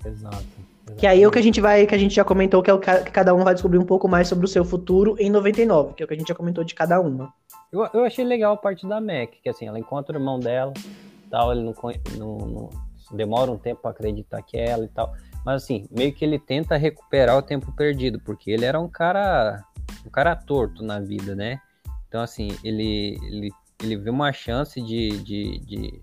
[0.05, 0.43] Exato.
[0.97, 2.73] Que aí é o que a gente vai, que a gente já comentou, que é
[2.73, 5.93] o que cada um vai descobrir um pouco mais sobre o seu futuro em 99,
[5.95, 7.33] que é o que a gente já comentou de cada uma.
[7.71, 10.71] Eu, eu achei legal a parte da Mac, que assim, ela encontra o irmão dela,
[11.31, 11.73] tal, ele não,
[12.17, 12.69] não- não-
[13.15, 15.13] demora um tempo pra acreditar que é ela e tal.
[15.45, 19.63] Mas assim, meio que ele tenta recuperar o tempo perdido, porque ele era um cara,
[20.05, 21.59] um cara torto na vida, né?
[22.07, 26.01] Então assim, ele, ele, ele vê uma chance de, de, de,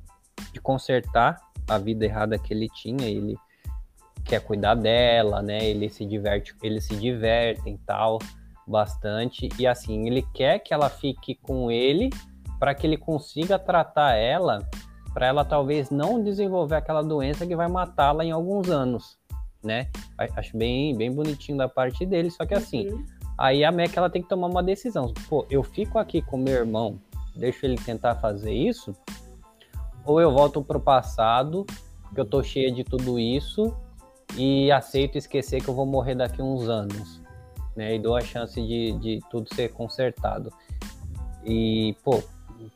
[0.53, 3.37] de consertar a vida errada que ele tinha, ele
[4.25, 5.64] quer cuidar dela, né?
[5.64, 8.18] Ele se diverte, eles se divertem tal
[8.66, 12.11] bastante e assim ele quer que ela fique com ele
[12.59, 14.68] para que ele consiga tratar ela
[15.12, 19.18] para ela talvez não desenvolver aquela doença que vai matá-la em alguns anos,
[19.62, 19.88] né?
[20.37, 23.05] Acho bem bem bonitinho da parte dele, só que assim, Uhum.
[23.37, 25.12] aí a Mac ela tem que tomar uma decisão.
[25.29, 26.99] Pô, eu fico aqui com meu irmão,
[27.35, 28.94] deixo ele tentar fazer isso,
[30.05, 31.66] ou eu volto pro passado,
[32.14, 33.75] que eu tô cheia de tudo isso
[34.37, 37.20] e aceito esquecer que eu vou morrer daqui a uns anos,
[37.77, 37.94] né?
[37.94, 40.53] E dou a chance de, de tudo ser consertado.
[41.44, 42.23] E, pô,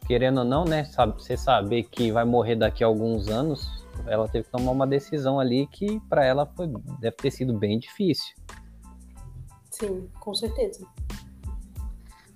[0.06, 0.84] querendo ou não, né?
[0.84, 4.86] Sabe, você saber que vai morrer daqui a alguns anos, ela teve que tomar uma
[4.86, 6.68] decisão ali que para ela foi,
[7.00, 8.34] deve ter sido bem difícil.
[9.70, 10.86] Sim, com certeza.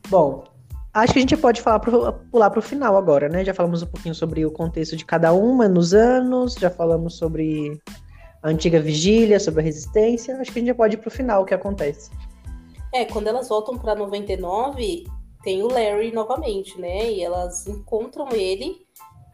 [0.09, 0.45] Bom,
[0.93, 3.45] acho que a gente pode falar pro, pular pro final agora, né?
[3.45, 7.81] Já falamos um pouquinho sobre o contexto de cada uma nos anos, já falamos sobre
[8.43, 10.37] a antiga vigília, sobre a resistência.
[10.41, 12.11] Acho que a gente já pode ir pro final, o que acontece.
[12.93, 15.05] É, quando elas voltam pra 99,
[15.43, 17.11] tem o Larry novamente, né?
[17.11, 18.87] E elas encontram ele.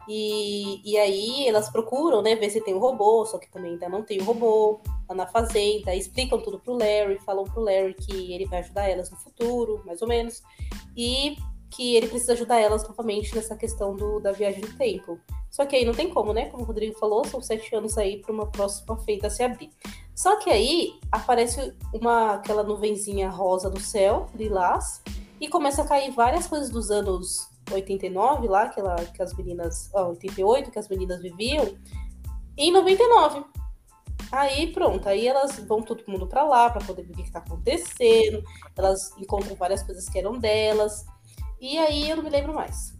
[0.07, 3.89] E, e aí elas procuram, né, ver se tem um robô, só que também ainda
[3.89, 7.95] não tem o um robô lá na fazenda, explicam tudo pro Larry, falam pro Larry
[7.95, 10.43] que ele vai ajudar elas no futuro, mais ou menos,
[10.95, 11.35] e
[11.71, 15.19] que ele precisa ajudar elas novamente nessa questão do, da viagem do tempo.
[15.49, 16.49] Só que aí não tem como, né?
[16.49, 19.69] Como o Rodrigo falou, são sete anos aí para uma próxima feita se abrir.
[20.13, 25.01] Só que aí aparece uma aquela nuvenzinha rosa no céu, lilás,
[25.45, 29.89] e começa a cair várias coisas dos anos 89 lá, que, ela, que as meninas.
[29.93, 31.75] Ó, 88, que as meninas viviam,
[32.57, 33.45] em 99.
[34.31, 37.39] Aí pronto, aí elas vão todo mundo para lá para poder ver o que, está
[37.39, 38.43] acontecendo.
[38.75, 41.05] Elas encontram várias coisas que eram delas.
[41.61, 42.95] E aí eu não me lembro mais.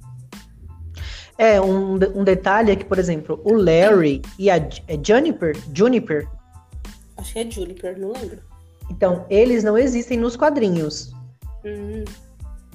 [1.37, 6.29] É, um, um detalhe é que, por exemplo, o Larry e a é Juniper, Juniper.
[7.17, 8.41] Acho que é Juniper, não lembro.
[8.89, 11.11] Então, eles não existem nos quadrinhos.
[11.65, 12.05] Hum.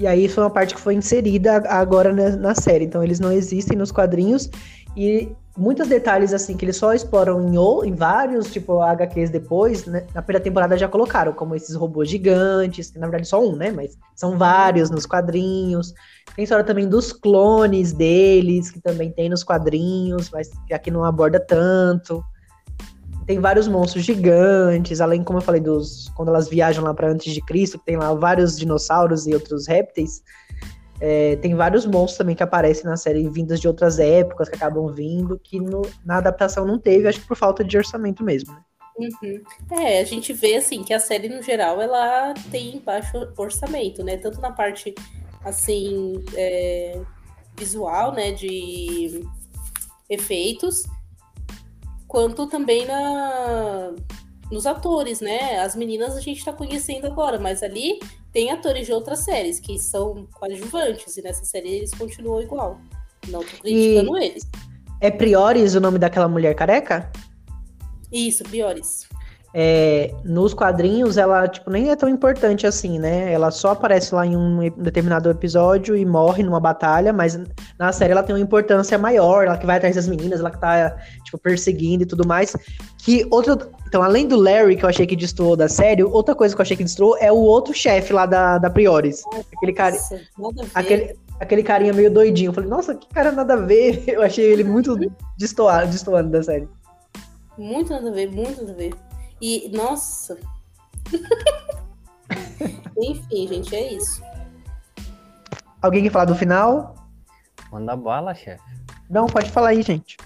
[0.00, 2.86] E aí foi uma parte que foi inserida agora na, série.
[2.86, 4.48] Então eles não existem nos quadrinhos.
[4.96, 9.84] E muitos detalhes assim que eles só exploram em, ou, em vários, tipo, HQs depois,
[9.84, 10.06] né?
[10.14, 13.70] Na primeira temporada já colocaram, como esses robôs gigantes, que na verdade só um, né?
[13.70, 15.92] Mas são vários nos quadrinhos.
[16.34, 21.38] Tem história também dos clones deles, que também tem nos quadrinhos, mas aqui não aborda
[21.38, 22.24] tanto
[23.26, 27.32] tem vários monstros gigantes, além, como eu falei, dos quando elas viajam lá para antes
[27.32, 30.22] de Cristo, que tem lá vários dinossauros e outros répteis.
[31.00, 34.86] É, tem vários monstros também que aparecem na série, vindas de outras épocas, que acabam
[34.92, 38.52] vindo, que no, na adaptação não teve, acho que por falta de orçamento mesmo.
[38.52, 38.60] Né?
[38.98, 39.42] Uhum.
[39.70, 44.18] É, a gente vê assim que a série no geral ela tem baixo orçamento, né?
[44.18, 44.94] Tanto na parte
[45.42, 47.00] assim é,
[47.56, 49.22] visual, né, de
[50.08, 50.84] efeitos,
[52.10, 53.94] quanto também na
[54.50, 55.60] nos atores, né?
[55.60, 58.00] As meninas a gente está conhecendo agora, mas ali
[58.32, 62.80] tem atores de outras séries que são coadjuvantes, e nessa série eles continuam igual.
[63.28, 64.42] Não tô criticando e eles.
[65.00, 67.12] É Priores o nome daquela mulher careca?
[68.10, 69.08] Isso, Priores.
[69.52, 73.32] É, nos quadrinhos ela tipo nem é tão importante assim, né?
[73.32, 77.38] Ela só aparece lá em um determinado episódio e morre numa batalha, mas
[77.78, 80.60] na série ela tem uma importância maior, ela que vai atrás das meninas, ela que
[80.60, 82.54] tá tipo perseguindo e tudo mais.
[82.98, 86.54] Que outro, então além do Larry que eu achei que destoou da série, outra coisa
[86.54, 89.96] que eu achei que destoou é o outro chefe lá da, da Priores, aquele cara,
[90.74, 92.50] aquele aquele carinha meio doidinho.
[92.50, 94.04] Eu falei, nossa, que cara nada a ver.
[94.06, 94.94] Eu achei ele muito
[95.38, 96.68] destoado, destoando da série.
[97.56, 99.09] Muito nada a ver, muito nada a ver.
[99.40, 100.38] E, nossa.
[102.96, 104.22] Enfim, gente, é isso.
[105.80, 106.94] Alguém quer falar do final?
[107.72, 108.62] Manda bala, chefe.
[109.08, 110.16] Não, pode falar aí, gente.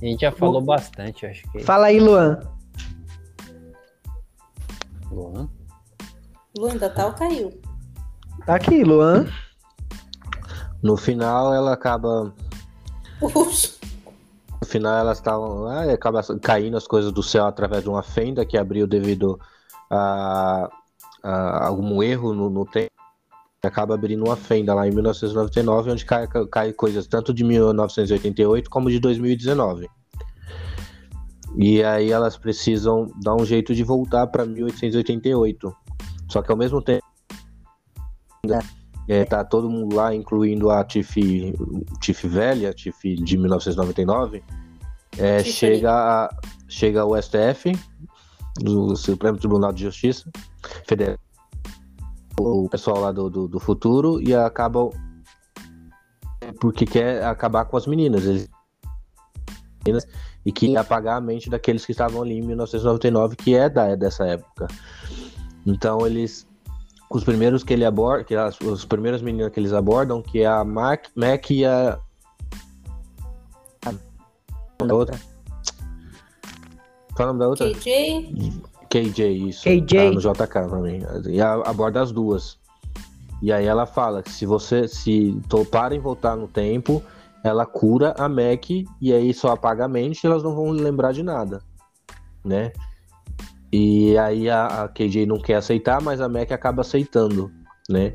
[0.00, 1.60] A gente já falou bastante, acho que.
[1.60, 2.40] Fala aí, Luan.
[5.10, 5.48] Luan?
[6.56, 7.60] Luan ainda tá ou caiu?
[8.46, 9.26] Tá aqui, Luan.
[10.82, 12.32] No final ela acaba.
[13.18, 13.77] Puxa.
[14.68, 18.44] Final elas estavam lá e acaba caindo as coisas do céu através de uma fenda
[18.44, 19.40] que abriu devido
[19.90, 20.68] a,
[21.22, 22.92] a algum erro no, no tempo.
[23.62, 28.90] Acaba abrindo uma fenda lá em 1999, onde cai, cai coisas tanto de 1988 como
[28.90, 29.88] de 2019.
[31.56, 35.74] E aí elas precisam dar um jeito de voltar para 1888.
[36.28, 37.02] Só que ao mesmo tempo
[39.08, 41.54] é, tá todo mundo lá, incluindo a Tiff,
[41.98, 44.44] Tiff velha, Tiff de 1999.
[45.16, 46.30] É, chega, a,
[46.68, 47.72] chega o STF,
[48.60, 50.30] do Supremo Tribunal de Justiça
[50.86, 51.18] Federal,
[52.38, 54.90] o pessoal lá do, do, do futuro, e acabam.
[56.60, 58.24] Porque quer acabar com as meninas.
[59.86, 60.06] Eles,
[60.44, 63.96] e que apagar a mente daqueles que estavam ali em 1999, que é da, é
[63.96, 64.66] dessa época.
[65.66, 66.47] Então eles
[67.10, 70.46] os primeiros que ele aborda, que as, os primeiros meninos que eles abordam, que é
[70.46, 71.98] a Mac, Mac e a,
[73.84, 75.18] a outra.
[77.14, 77.70] Qual é o nome da outra?
[77.70, 78.62] KJ.
[78.90, 79.64] KJ, isso.
[79.64, 79.96] KJ.
[79.96, 81.02] Tá no JK também.
[81.28, 82.58] E a, aborda as duas.
[83.40, 87.02] E aí ela fala que se você se toparem voltar no tempo,
[87.42, 91.12] ela cura a Mac e aí só apaga a mente e elas não vão lembrar
[91.12, 91.62] de nada,
[92.44, 92.72] né?
[93.72, 97.50] E aí a, a KJ não quer aceitar, mas a Mac acaba aceitando,
[97.88, 98.14] né?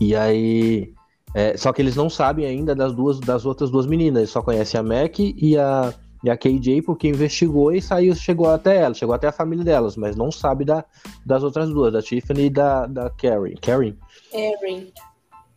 [0.00, 0.92] E aí.
[1.34, 4.20] É, só que eles não sabem ainda das duas das outras duas meninas.
[4.20, 5.92] Eles só conhecem a Mac e a,
[6.24, 9.96] e a KJ porque investigou e saiu, chegou até ela, chegou até a família delas,
[9.96, 10.84] mas não sabe da,
[11.26, 13.54] das outras duas, da Tiffany e da, da Karen.
[13.60, 13.94] Karen?
[14.32, 14.90] Erin.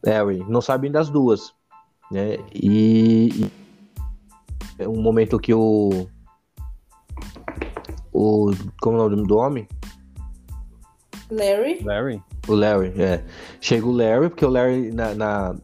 [0.05, 0.45] Erin.
[0.49, 1.53] Não sabem das duas.
[2.11, 2.37] Né?
[2.53, 3.51] E, e
[4.77, 6.07] é um momento que o
[8.21, 8.55] o.
[8.81, 9.67] Como é o nome do homem?
[11.31, 11.81] Larry.
[11.83, 12.21] Larry?
[12.47, 13.23] O Larry, é.
[13.59, 15.55] Chega o Larry, porque o Larry, na, na,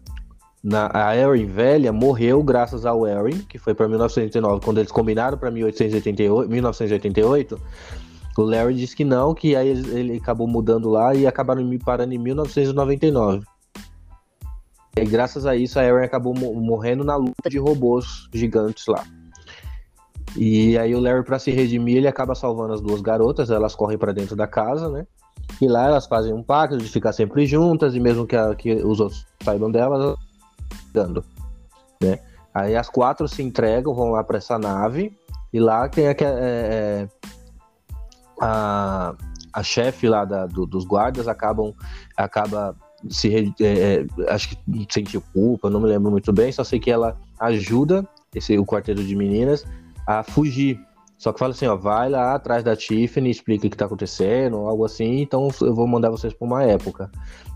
[0.64, 5.38] na a Erin velha, morreu graças ao Erin, que foi pra 1989, quando eles combinaram
[5.38, 7.62] 1888, 1988.
[8.38, 11.80] O Larry disse que não, que aí ele, ele acabou mudando lá e acabaram me
[11.80, 13.44] parando em 1999.
[14.96, 19.04] E graças a isso, a Erin acabou mo- morrendo na luta de robôs gigantes lá.
[20.38, 23.98] E aí o Larry, pra se redimir, ele acaba salvando as duas garotas, elas correm
[23.98, 25.08] pra dentro da casa, né?
[25.62, 28.74] E lá elas fazem um pacto de ficar sempre juntas, e mesmo que, a- que
[28.76, 30.18] os outros saibam delas, elas
[30.94, 31.24] dando,
[32.02, 32.20] né?
[32.54, 35.12] Aí as quatro se entregam, vão lá pra essa nave,
[35.52, 37.08] e lá tem a, é, é,
[38.42, 39.16] a,
[39.54, 41.74] a chefe lá da- do- dos guardas acabam
[42.16, 42.76] acaba
[43.10, 44.58] se é, é, acho que
[44.90, 49.04] sentiu culpa, não me lembro muito bem, só sei que ela ajuda esse o quarteto
[49.04, 49.64] de meninas
[50.08, 50.80] a fugir.
[51.18, 54.58] Só que fala assim, ó, vai lá atrás da Tiffany, explica o que tá acontecendo,
[54.58, 57.12] algo assim, então eu vou mandar vocês pra uma época.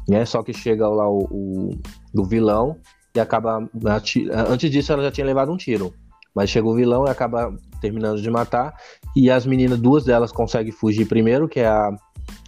[0.09, 0.25] Né?
[0.25, 1.69] Só que chega lá o, o,
[2.15, 2.77] o vilão
[3.15, 3.69] e acaba.
[4.49, 5.93] Antes disso, ela já tinha levado um tiro.
[6.33, 8.73] Mas chega o vilão e acaba terminando de matar.
[9.15, 11.93] E as meninas, duas delas conseguem fugir primeiro, que é a,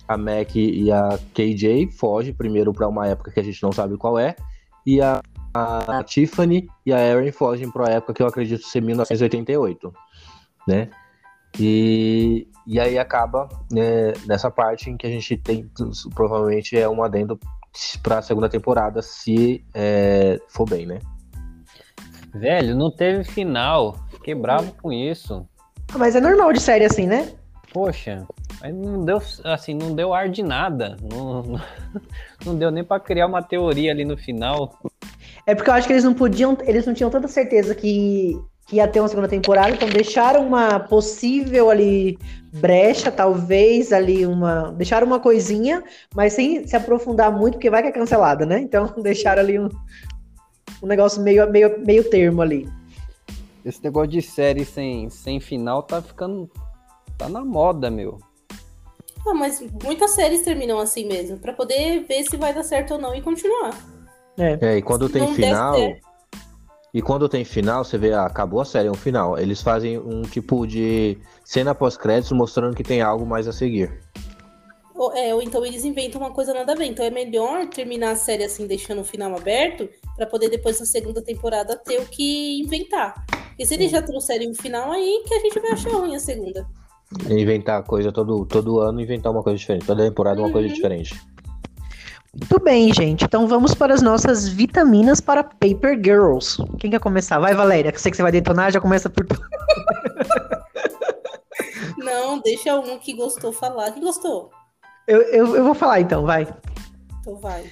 [0.07, 3.97] a Mac e a KJ, foge primeiro pra uma época que a gente não sabe
[3.97, 4.35] qual é.
[4.85, 5.21] E a,
[5.53, 9.93] a Tiffany e a Erin fogem pra uma época que eu acredito ser 1988.
[10.67, 10.89] Né?
[11.59, 15.69] E, e aí acaba né, nessa parte em que a gente tem,
[16.15, 17.39] provavelmente é um adendo
[18.01, 20.99] para a segunda temporada, se é, for bem, né?
[22.33, 23.95] Velho, não teve final.
[24.09, 25.47] Fiquei bravo com isso.
[25.93, 27.31] Ah, Mas é normal de série assim, né?
[27.71, 28.25] Poxa,
[28.61, 30.95] mas não deu assim, não deu ar de nada.
[31.01, 31.61] Não, não,
[32.45, 34.79] não deu nem pra criar uma teoria ali no final.
[35.45, 38.77] É porque eu acho que eles não podiam, eles não tinham tanta certeza que, que
[38.77, 42.17] ia ter uma segunda temporada, então deixaram uma possível ali
[42.53, 45.83] brecha, talvez ali uma, deixaram uma coisinha,
[46.15, 48.59] mas sem se aprofundar muito, porque vai que é cancelada, né?
[48.59, 49.67] Então deixaram ali um,
[50.81, 52.69] um negócio meio, meio, meio termo ali.
[53.65, 56.49] Esse negócio de série sem, sem final tá ficando.
[57.17, 58.19] tá na moda, meu.
[59.25, 62.99] Ah, mas muitas séries terminam assim mesmo, pra poder ver se vai dar certo ou
[62.99, 63.73] não e continuar.
[64.37, 64.57] É.
[64.61, 65.75] É, e quando tem não final.
[66.93, 69.37] E quando tem final, você vê, ah, acabou a série, é um final.
[69.37, 73.91] Eles fazem um tipo de cena pós-créditos mostrando que tem algo mais a seguir.
[74.93, 76.85] Ou, é, ou então eles inventam uma coisa nada a ver.
[76.85, 80.85] Então é melhor terminar a série assim, deixando o final aberto, pra poder depois na
[80.85, 83.25] segunda temporada ter o que inventar.
[83.49, 86.19] Porque se eles já trouxerem um final aí, que a gente vai achar ruim a
[86.19, 86.67] segunda.
[87.27, 89.85] Inventar coisa todo, todo ano, inventar uma coisa diferente.
[89.85, 90.73] Toda temporada uma coisa Uhum.
[90.75, 91.19] diferente.
[92.35, 93.25] Muito bem, gente.
[93.25, 96.57] Então vamos para as nossas vitaminas para Paper Girls.
[96.79, 97.37] Quem quer começar?
[97.37, 99.39] Vai, Valéria, que eu sei que você vai detonar, já começa por tu.
[101.97, 103.91] Não, deixa um que gostou falar.
[103.91, 104.49] Quem gostou?
[105.07, 106.47] Eu, eu, eu vou falar então, vai.
[107.19, 107.65] Então vai.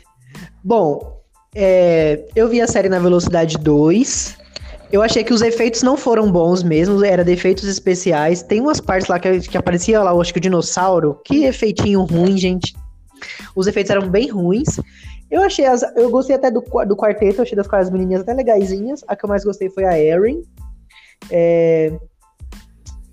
[0.64, 1.20] Bom,
[1.56, 4.38] é, eu vi a série na velocidade 2.
[4.92, 8.44] Eu achei que os efeitos não foram bons mesmo, era defeitos especiais.
[8.44, 11.20] Tem umas partes lá que, que aparecia lá, eu acho que o dinossauro.
[11.26, 12.76] Que efeitinho ruim, gente.
[13.56, 14.80] Os efeitos eram bem ruins.
[15.30, 18.34] Eu achei as, eu gostei até do, do quarteto, eu achei das quatro menininhas até
[18.34, 19.04] legaisinhas.
[19.08, 20.44] A que eu mais gostei foi a Erin.
[21.30, 21.98] É,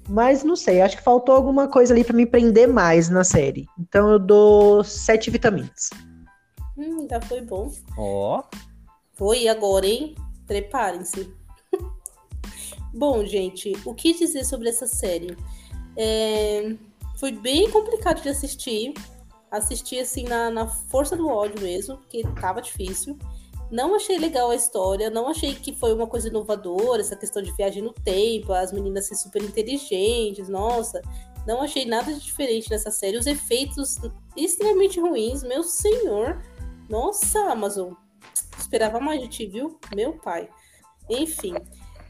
[0.08, 3.66] mas não sei, acho que faltou alguma coisa ali pra me prender mais na série.
[3.78, 5.90] Então eu dou sete vitaminas.
[6.76, 7.70] Hum, já foi bom.
[7.96, 8.42] Ó,
[9.12, 10.14] Foi agora, hein?
[10.46, 11.30] Preparem-se.
[12.94, 15.36] Bom, gente, o que dizer sobre essa série?
[15.96, 16.72] É,
[17.18, 18.94] Foi bem complicado de assistir.
[19.50, 23.18] Assisti assim na, na força do ódio mesmo, porque tava difícil.
[23.70, 27.52] Não achei legal a história, não achei que foi uma coisa inovadora, essa questão de
[27.52, 31.02] viagem no tempo, as meninas serem super inteligentes, nossa.
[31.46, 33.16] Não achei nada de diferente nessa série.
[33.18, 33.96] Os efeitos
[34.36, 36.42] extremamente ruins, meu senhor.
[36.88, 37.92] Nossa, Amazon.
[38.58, 39.78] Esperava mais de ti, viu?
[39.94, 40.48] Meu pai.
[41.08, 41.54] Enfim.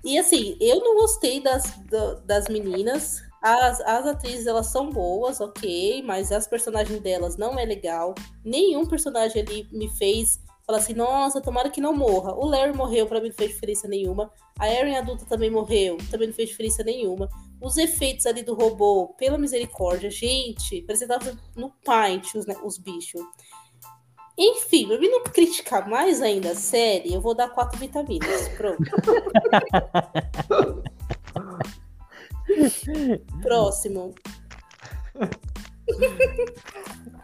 [0.05, 3.23] E assim, eu não gostei das, da- das meninas.
[3.43, 8.15] As, as atrizes, elas são boas, ok, mas as personagens delas não é legal.
[8.45, 12.35] Nenhum personagem ali me fez falar assim, nossa, tomara que não morra.
[12.35, 14.31] O Larry morreu, pra mim não fez diferença nenhuma.
[14.59, 17.27] A Erin adulta também morreu, também não fez diferença nenhuma.
[17.59, 22.55] Os efeitos ali do robô, pela misericórdia, gente, parecia que tava no Paint os, né,
[22.63, 23.23] os bichos.
[24.37, 28.49] Enfim, pra mim não criticar mais ainda a série, eu vou dar quatro vitaminas.
[28.51, 28.85] Pronto.
[33.43, 34.15] Próximo.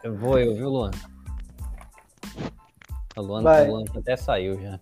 [0.03, 0.91] eu vou eu, viu, Luan?
[3.17, 3.67] A Luan, Vai.
[3.67, 4.79] a Luan até saiu já.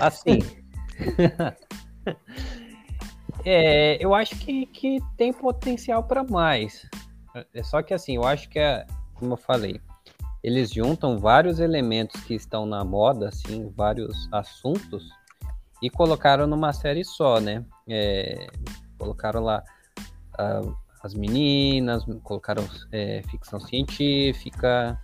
[0.00, 0.38] Assim.
[3.44, 6.86] é, eu acho que, que tem potencial para mais.
[7.54, 9.80] É só que assim, eu acho que a, como eu falei,
[10.42, 15.08] eles juntam vários elementos que estão na moda, assim, vários assuntos,
[15.82, 17.64] e colocaram numa série só, né?
[17.88, 18.46] É,
[19.00, 19.64] colocaram lá
[20.38, 25.00] uh, as meninas, colocaram é, ficção científica,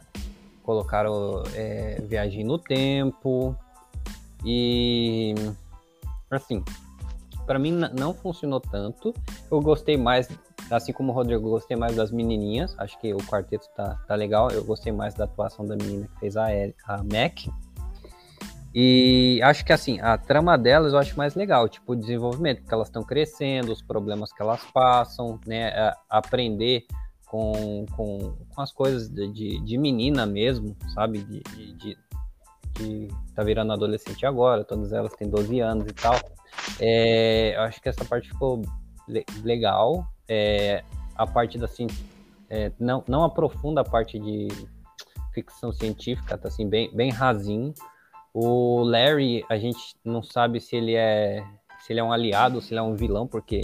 [0.62, 3.56] colocaram é, viagem no tempo
[4.44, 5.34] e
[6.30, 6.62] assim,
[7.46, 9.14] para mim não funcionou tanto.
[9.50, 10.28] Eu gostei mais,
[10.70, 12.74] assim como o Rodrigo, gostei mais das menininhas.
[12.78, 14.50] Acho que o quarteto tá, tá legal.
[14.50, 16.48] Eu gostei mais da atuação da menina que fez a,
[16.84, 17.46] a Mac.
[18.78, 22.74] E acho que assim, a trama delas eu acho mais legal, tipo o desenvolvimento, porque
[22.74, 25.68] elas estão crescendo, os problemas que elas passam, né?
[25.70, 26.84] A, aprender
[27.26, 31.20] com, com, com, as coisas de, de, menina mesmo, sabe?
[31.20, 31.98] De, de, de,
[32.74, 36.20] de, tá virando adolescente agora, todas elas têm 12 anos e tal.
[36.78, 38.60] É, eu acho que essa parte ficou
[39.08, 40.06] le legal.
[40.28, 41.86] É, a parte da assim,
[42.50, 44.48] é, não, não aprofunda a parte de
[45.32, 47.72] ficção científica, tá assim, bem, bem rasinho.
[48.38, 51.42] O Larry, a gente não sabe se ele é
[51.80, 53.62] se ele é um aliado, se ele é um vilão, porque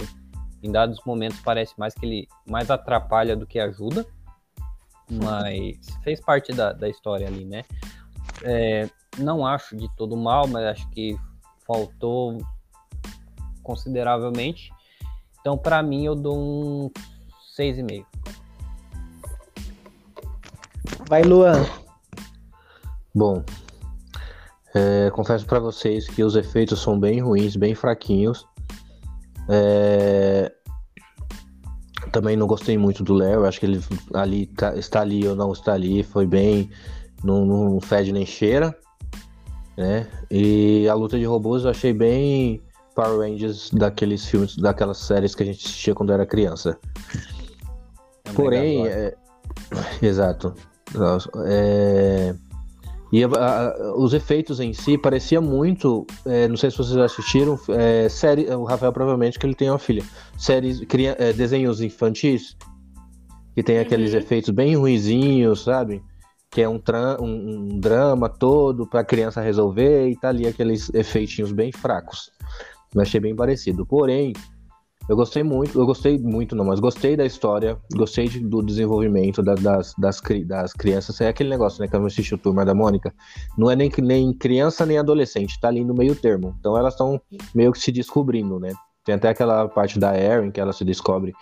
[0.63, 4.03] em dados momentos parece mais que ele mais atrapalha do que ajuda.
[5.07, 7.63] Mas fez parte da, da história ali, né?
[8.41, 11.15] É, não acho de todo mal, mas acho que
[11.67, 12.39] faltou
[13.61, 14.71] consideravelmente.
[15.39, 16.91] Então, para mim, eu dou um
[17.55, 18.03] 6,5.
[21.07, 21.63] Vai, Luan.
[23.13, 23.43] Bom,
[24.73, 28.47] é, confesso para vocês que os efeitos são bem ruins, bem fraquinhos.
[29.47, 30.51] É...
[32.11, 35.51] Também não gostei muito do Léo, acho que ele ali tá, está ali ou não
[35.51, 36.69] está ali, foi bem,
[37.23, 38.75] não, não fede nem cheira.
[39.77, 40.07] Né?
[40.29, 42.61] E a luta de robôs eu achei bem
[42.95, 46.77] Power Rangers daqueles filmes, daquelas séries que a gente assistia quando era criança.
[48.25, 49.15] É Porém, é...
[50.01, 50.53] exato.
[51.45, 52.35] É...
[53.13, 56.03] E a, a, os efeitos em si parecia muito.
[56.25, 57.59] É, não sei se vocês assistiram.
[57.69, 60.03] É, série, o Rafael provavelmente que ele tem uma filha.
[60.35, 62.57] Séries, cria, é, desenhos infantis
[63.53, 64.17] que tem aqueles uhum.
[64.17, 66.01] efeitos bem ruizinhos, sabe?
[66.49, 66.81] Que é um,
[67.19, 72.31] um, um drama todo para a criança resolver e tá ali aqueles efeitinhos bem fracos.
[72.95, 73.85] Eu achei bem parecido.
[73.85, 74.33] Porém,
[75.09, 79.43] eu gostei muito, eu gostei muito, não, mas gostei da história, gostei de, do desenvolvimento
[79.43, 81.19] da, das, das, das, crianças.
[81.19, 83.13] É aquele negócio, né, que eu assisti o Turma da Mônica.
[83.57, 86.55] Não é nem, nem criança nem adolescente, tá ali no meio termo.
[86.59, 87.19] Então elas estão
[87.53, 88.71] meio que se descobrindo, né?
[89.03, 91.33] Tem até aquela parte da Erin que ela se descobre,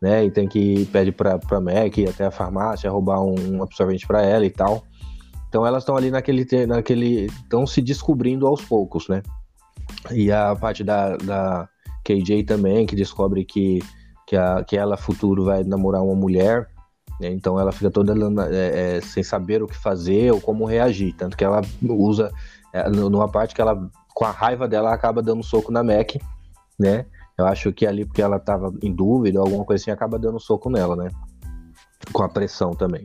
[0.00, 0.24] né?
[0.24, 4.06] E tem que pede pra, pra Mac ir até a farmácia roubar um, um absorvente
[4.06, 4.84] para ela e tal.
[5.48, 6.46] Então elas estão ali naquele.
[6.66, 9.22] naquele estão se descobrindo aos poucos, né?
[10.12, 11.68] E a parte da, da
[12.08, 13.80] KJ também, que descobre que,
[14.26, 16.68] que, a, que ela, futuro, vai namorar uma mulher.
[17.20, 17.28] Né?
[17.28, 18.14] Então ela fica toda
[18.50, 21.14] é, é, sem saber o que fazer ou como reagir.
[21.14, 22.32] Tanto que ela usa,
[22.72, 26.16] é, numa parte que ela, com a raiva dela, acaba dando soco na Mac,
[26.78, 27.04] né?
[27.36, 30.70] Eu acho que ali, porque ela tava em dúvida, alguma coisa assim, acaba dando soco
[30.70, 31.10] nela, né?
[32.12, 33.04] Com a pressão também.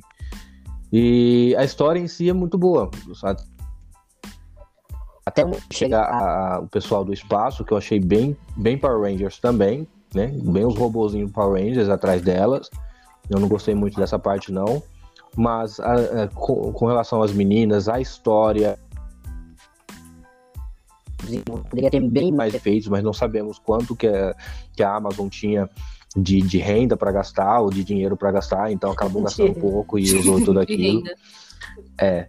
[0.92, 2.90] E a história em si é muito boa.
[5.26, 9.40] Até chega a, a, o pessoal do espaço, que eu achei bem, bem Power Rangers
[9.40, 10.28] também, né?
[10.28, 12.70] Bem os robôzinhos Power Rangers atrás delas.
[13.30, 14.84] Eu não gostei muito dessa parte, não.
[15.36, 18.78] Mas a, com, com, relação às meninas, a história.
[21.70, 24.36] Poderia ter bem mais efeitos, mas não sabemos quanto que a,
[24.76, 25.70] que a Amazon tinha
[26.16, 30.04] de, de renda para gastar ou de dinheiro para gastar, então acabou gastando pouco e
[30.18, 31.02] usou tudo aquilo.
[32.00, 32.28] É,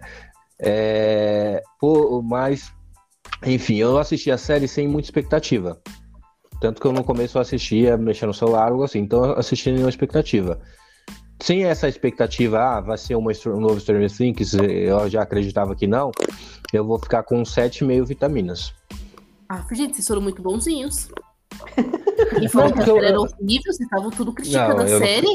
[0.59, 2.73] é, pô, mas
[3.47, 5.81] enfim, eu assisti a série sem muita expectativa.
[6.61, 9.01] Tanto que eu no começo eu assistia mexendo no celular, algo assim.
[9.01, 10.61] Então eu assisti nenhuma expectativa.
[11.43, 15.87] Sem essa expectativa, ah, vai ser uma, um novo Stranger Things, eu já acreditava que
[15.87, 16.11] não,
[16.73, 18.73] eu vou ficar com 7,5 vitaminas.
[19.49, 21.11] Ah, gente, vocês foram muito bonzinhos.
[22.39, 22.97] Quem falou não, que eu...
[23.03, 25.27] era horrível, vocês estavam tudo criticando não, a série?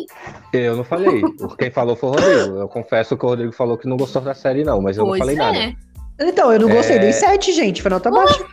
[0.54, 1.22] Não, eu não falei.
[1.58, 2.58] Quem falou foi o Rodrigo.
[2.58, 5.20] Eu confesso que o Rodrigo falou que não gostou da série, não, mas eu pois
[5.20, 5.38] não falei é.
[5.38, 5.89] nada.
[6.20, 7.00] Então, eu não gostei, é...
[7.00, 7.82] dei 7, gente.
[7.82, 8.46] Foi nota baixa.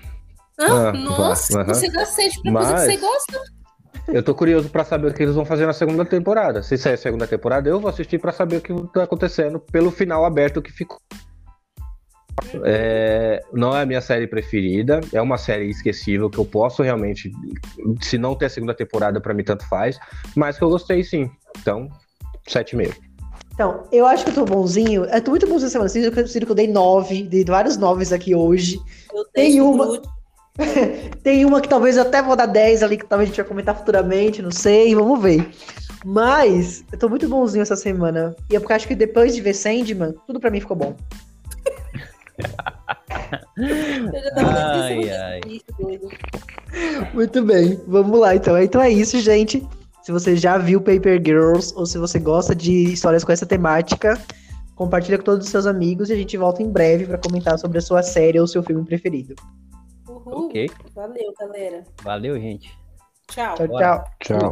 [0.59, 2.69] Ah, ah, nossa, você dá 7 pra Mas...
[2.69, 3.57] coisa que você gosta.
[4.09, 6.63] Eu tô curioso para saber o que eles vão fazer na segunda temporada.
[6.63, 9.91] Se sair a segunda temporada, eu vou assistir para saber o que tá acontecendo pelo
[9.91, 10.99] final aberto que ficou.
[12.65, 17.33] É, não é a minha série preferida, é uma série esquecível que eu posso realmente,
[18.01, 19.99] se não ter a segunda temporada, para mim tanto faz,
[20.37, 21.29] mas que eu gostei sim.
[21.59, 21.89] Então,
[22.49, 22.95] 7,5.
[23.57, 25.07] Então, eu acho que eu tô bonzinho.
[25.07, 25.89] Eu tô muito bonzinho semana.
[25.89, 28.79] Que, sinto que eu dei nove, dei vários noves aqui hoje.
[29.13, 29.99] Eu Tem uma.
[31.25, 33.49] Tem uma que talvez eu até vou dar 10 ali, que talvez a gente vai
[33.49, 35.51] comentar futuramente, não sei, vamos ver.
[36.05, 38.37] Mas eu tô muito bonzinho essa semana.
[38.51, 40.95] E é porque acho que depois de ver Sandman, tudo pra mim ficou bom.
[43.57, 45.41] Eu Ai, ai.
[47.15, 48.61] Muito bem, vamos lá então.
[48.61, 49.67] Então é isso, gente.
[50.07, 54.17] Se você já viu Paper Girls ou se você gosta de histórias com essa temática,
[54.77, 57.79] compartilha com todos os seus amigos e a gente volta em breve pra comentar sobre
[57.79, 59.35] a sua série ou seu filme preferido.
[60.09, 60.47] Uhul.
[60.47, 60.71] Ok.
[60.95, 61.83] Valeu, galera.
[62.05, 62.73] Valeu, gente.
[63.33, 63.57] Tchau.
[63.57, 64.05] Tchau, Bora.
[64.21, 64.39] tchau.
[64.39, 64.51] Tchau.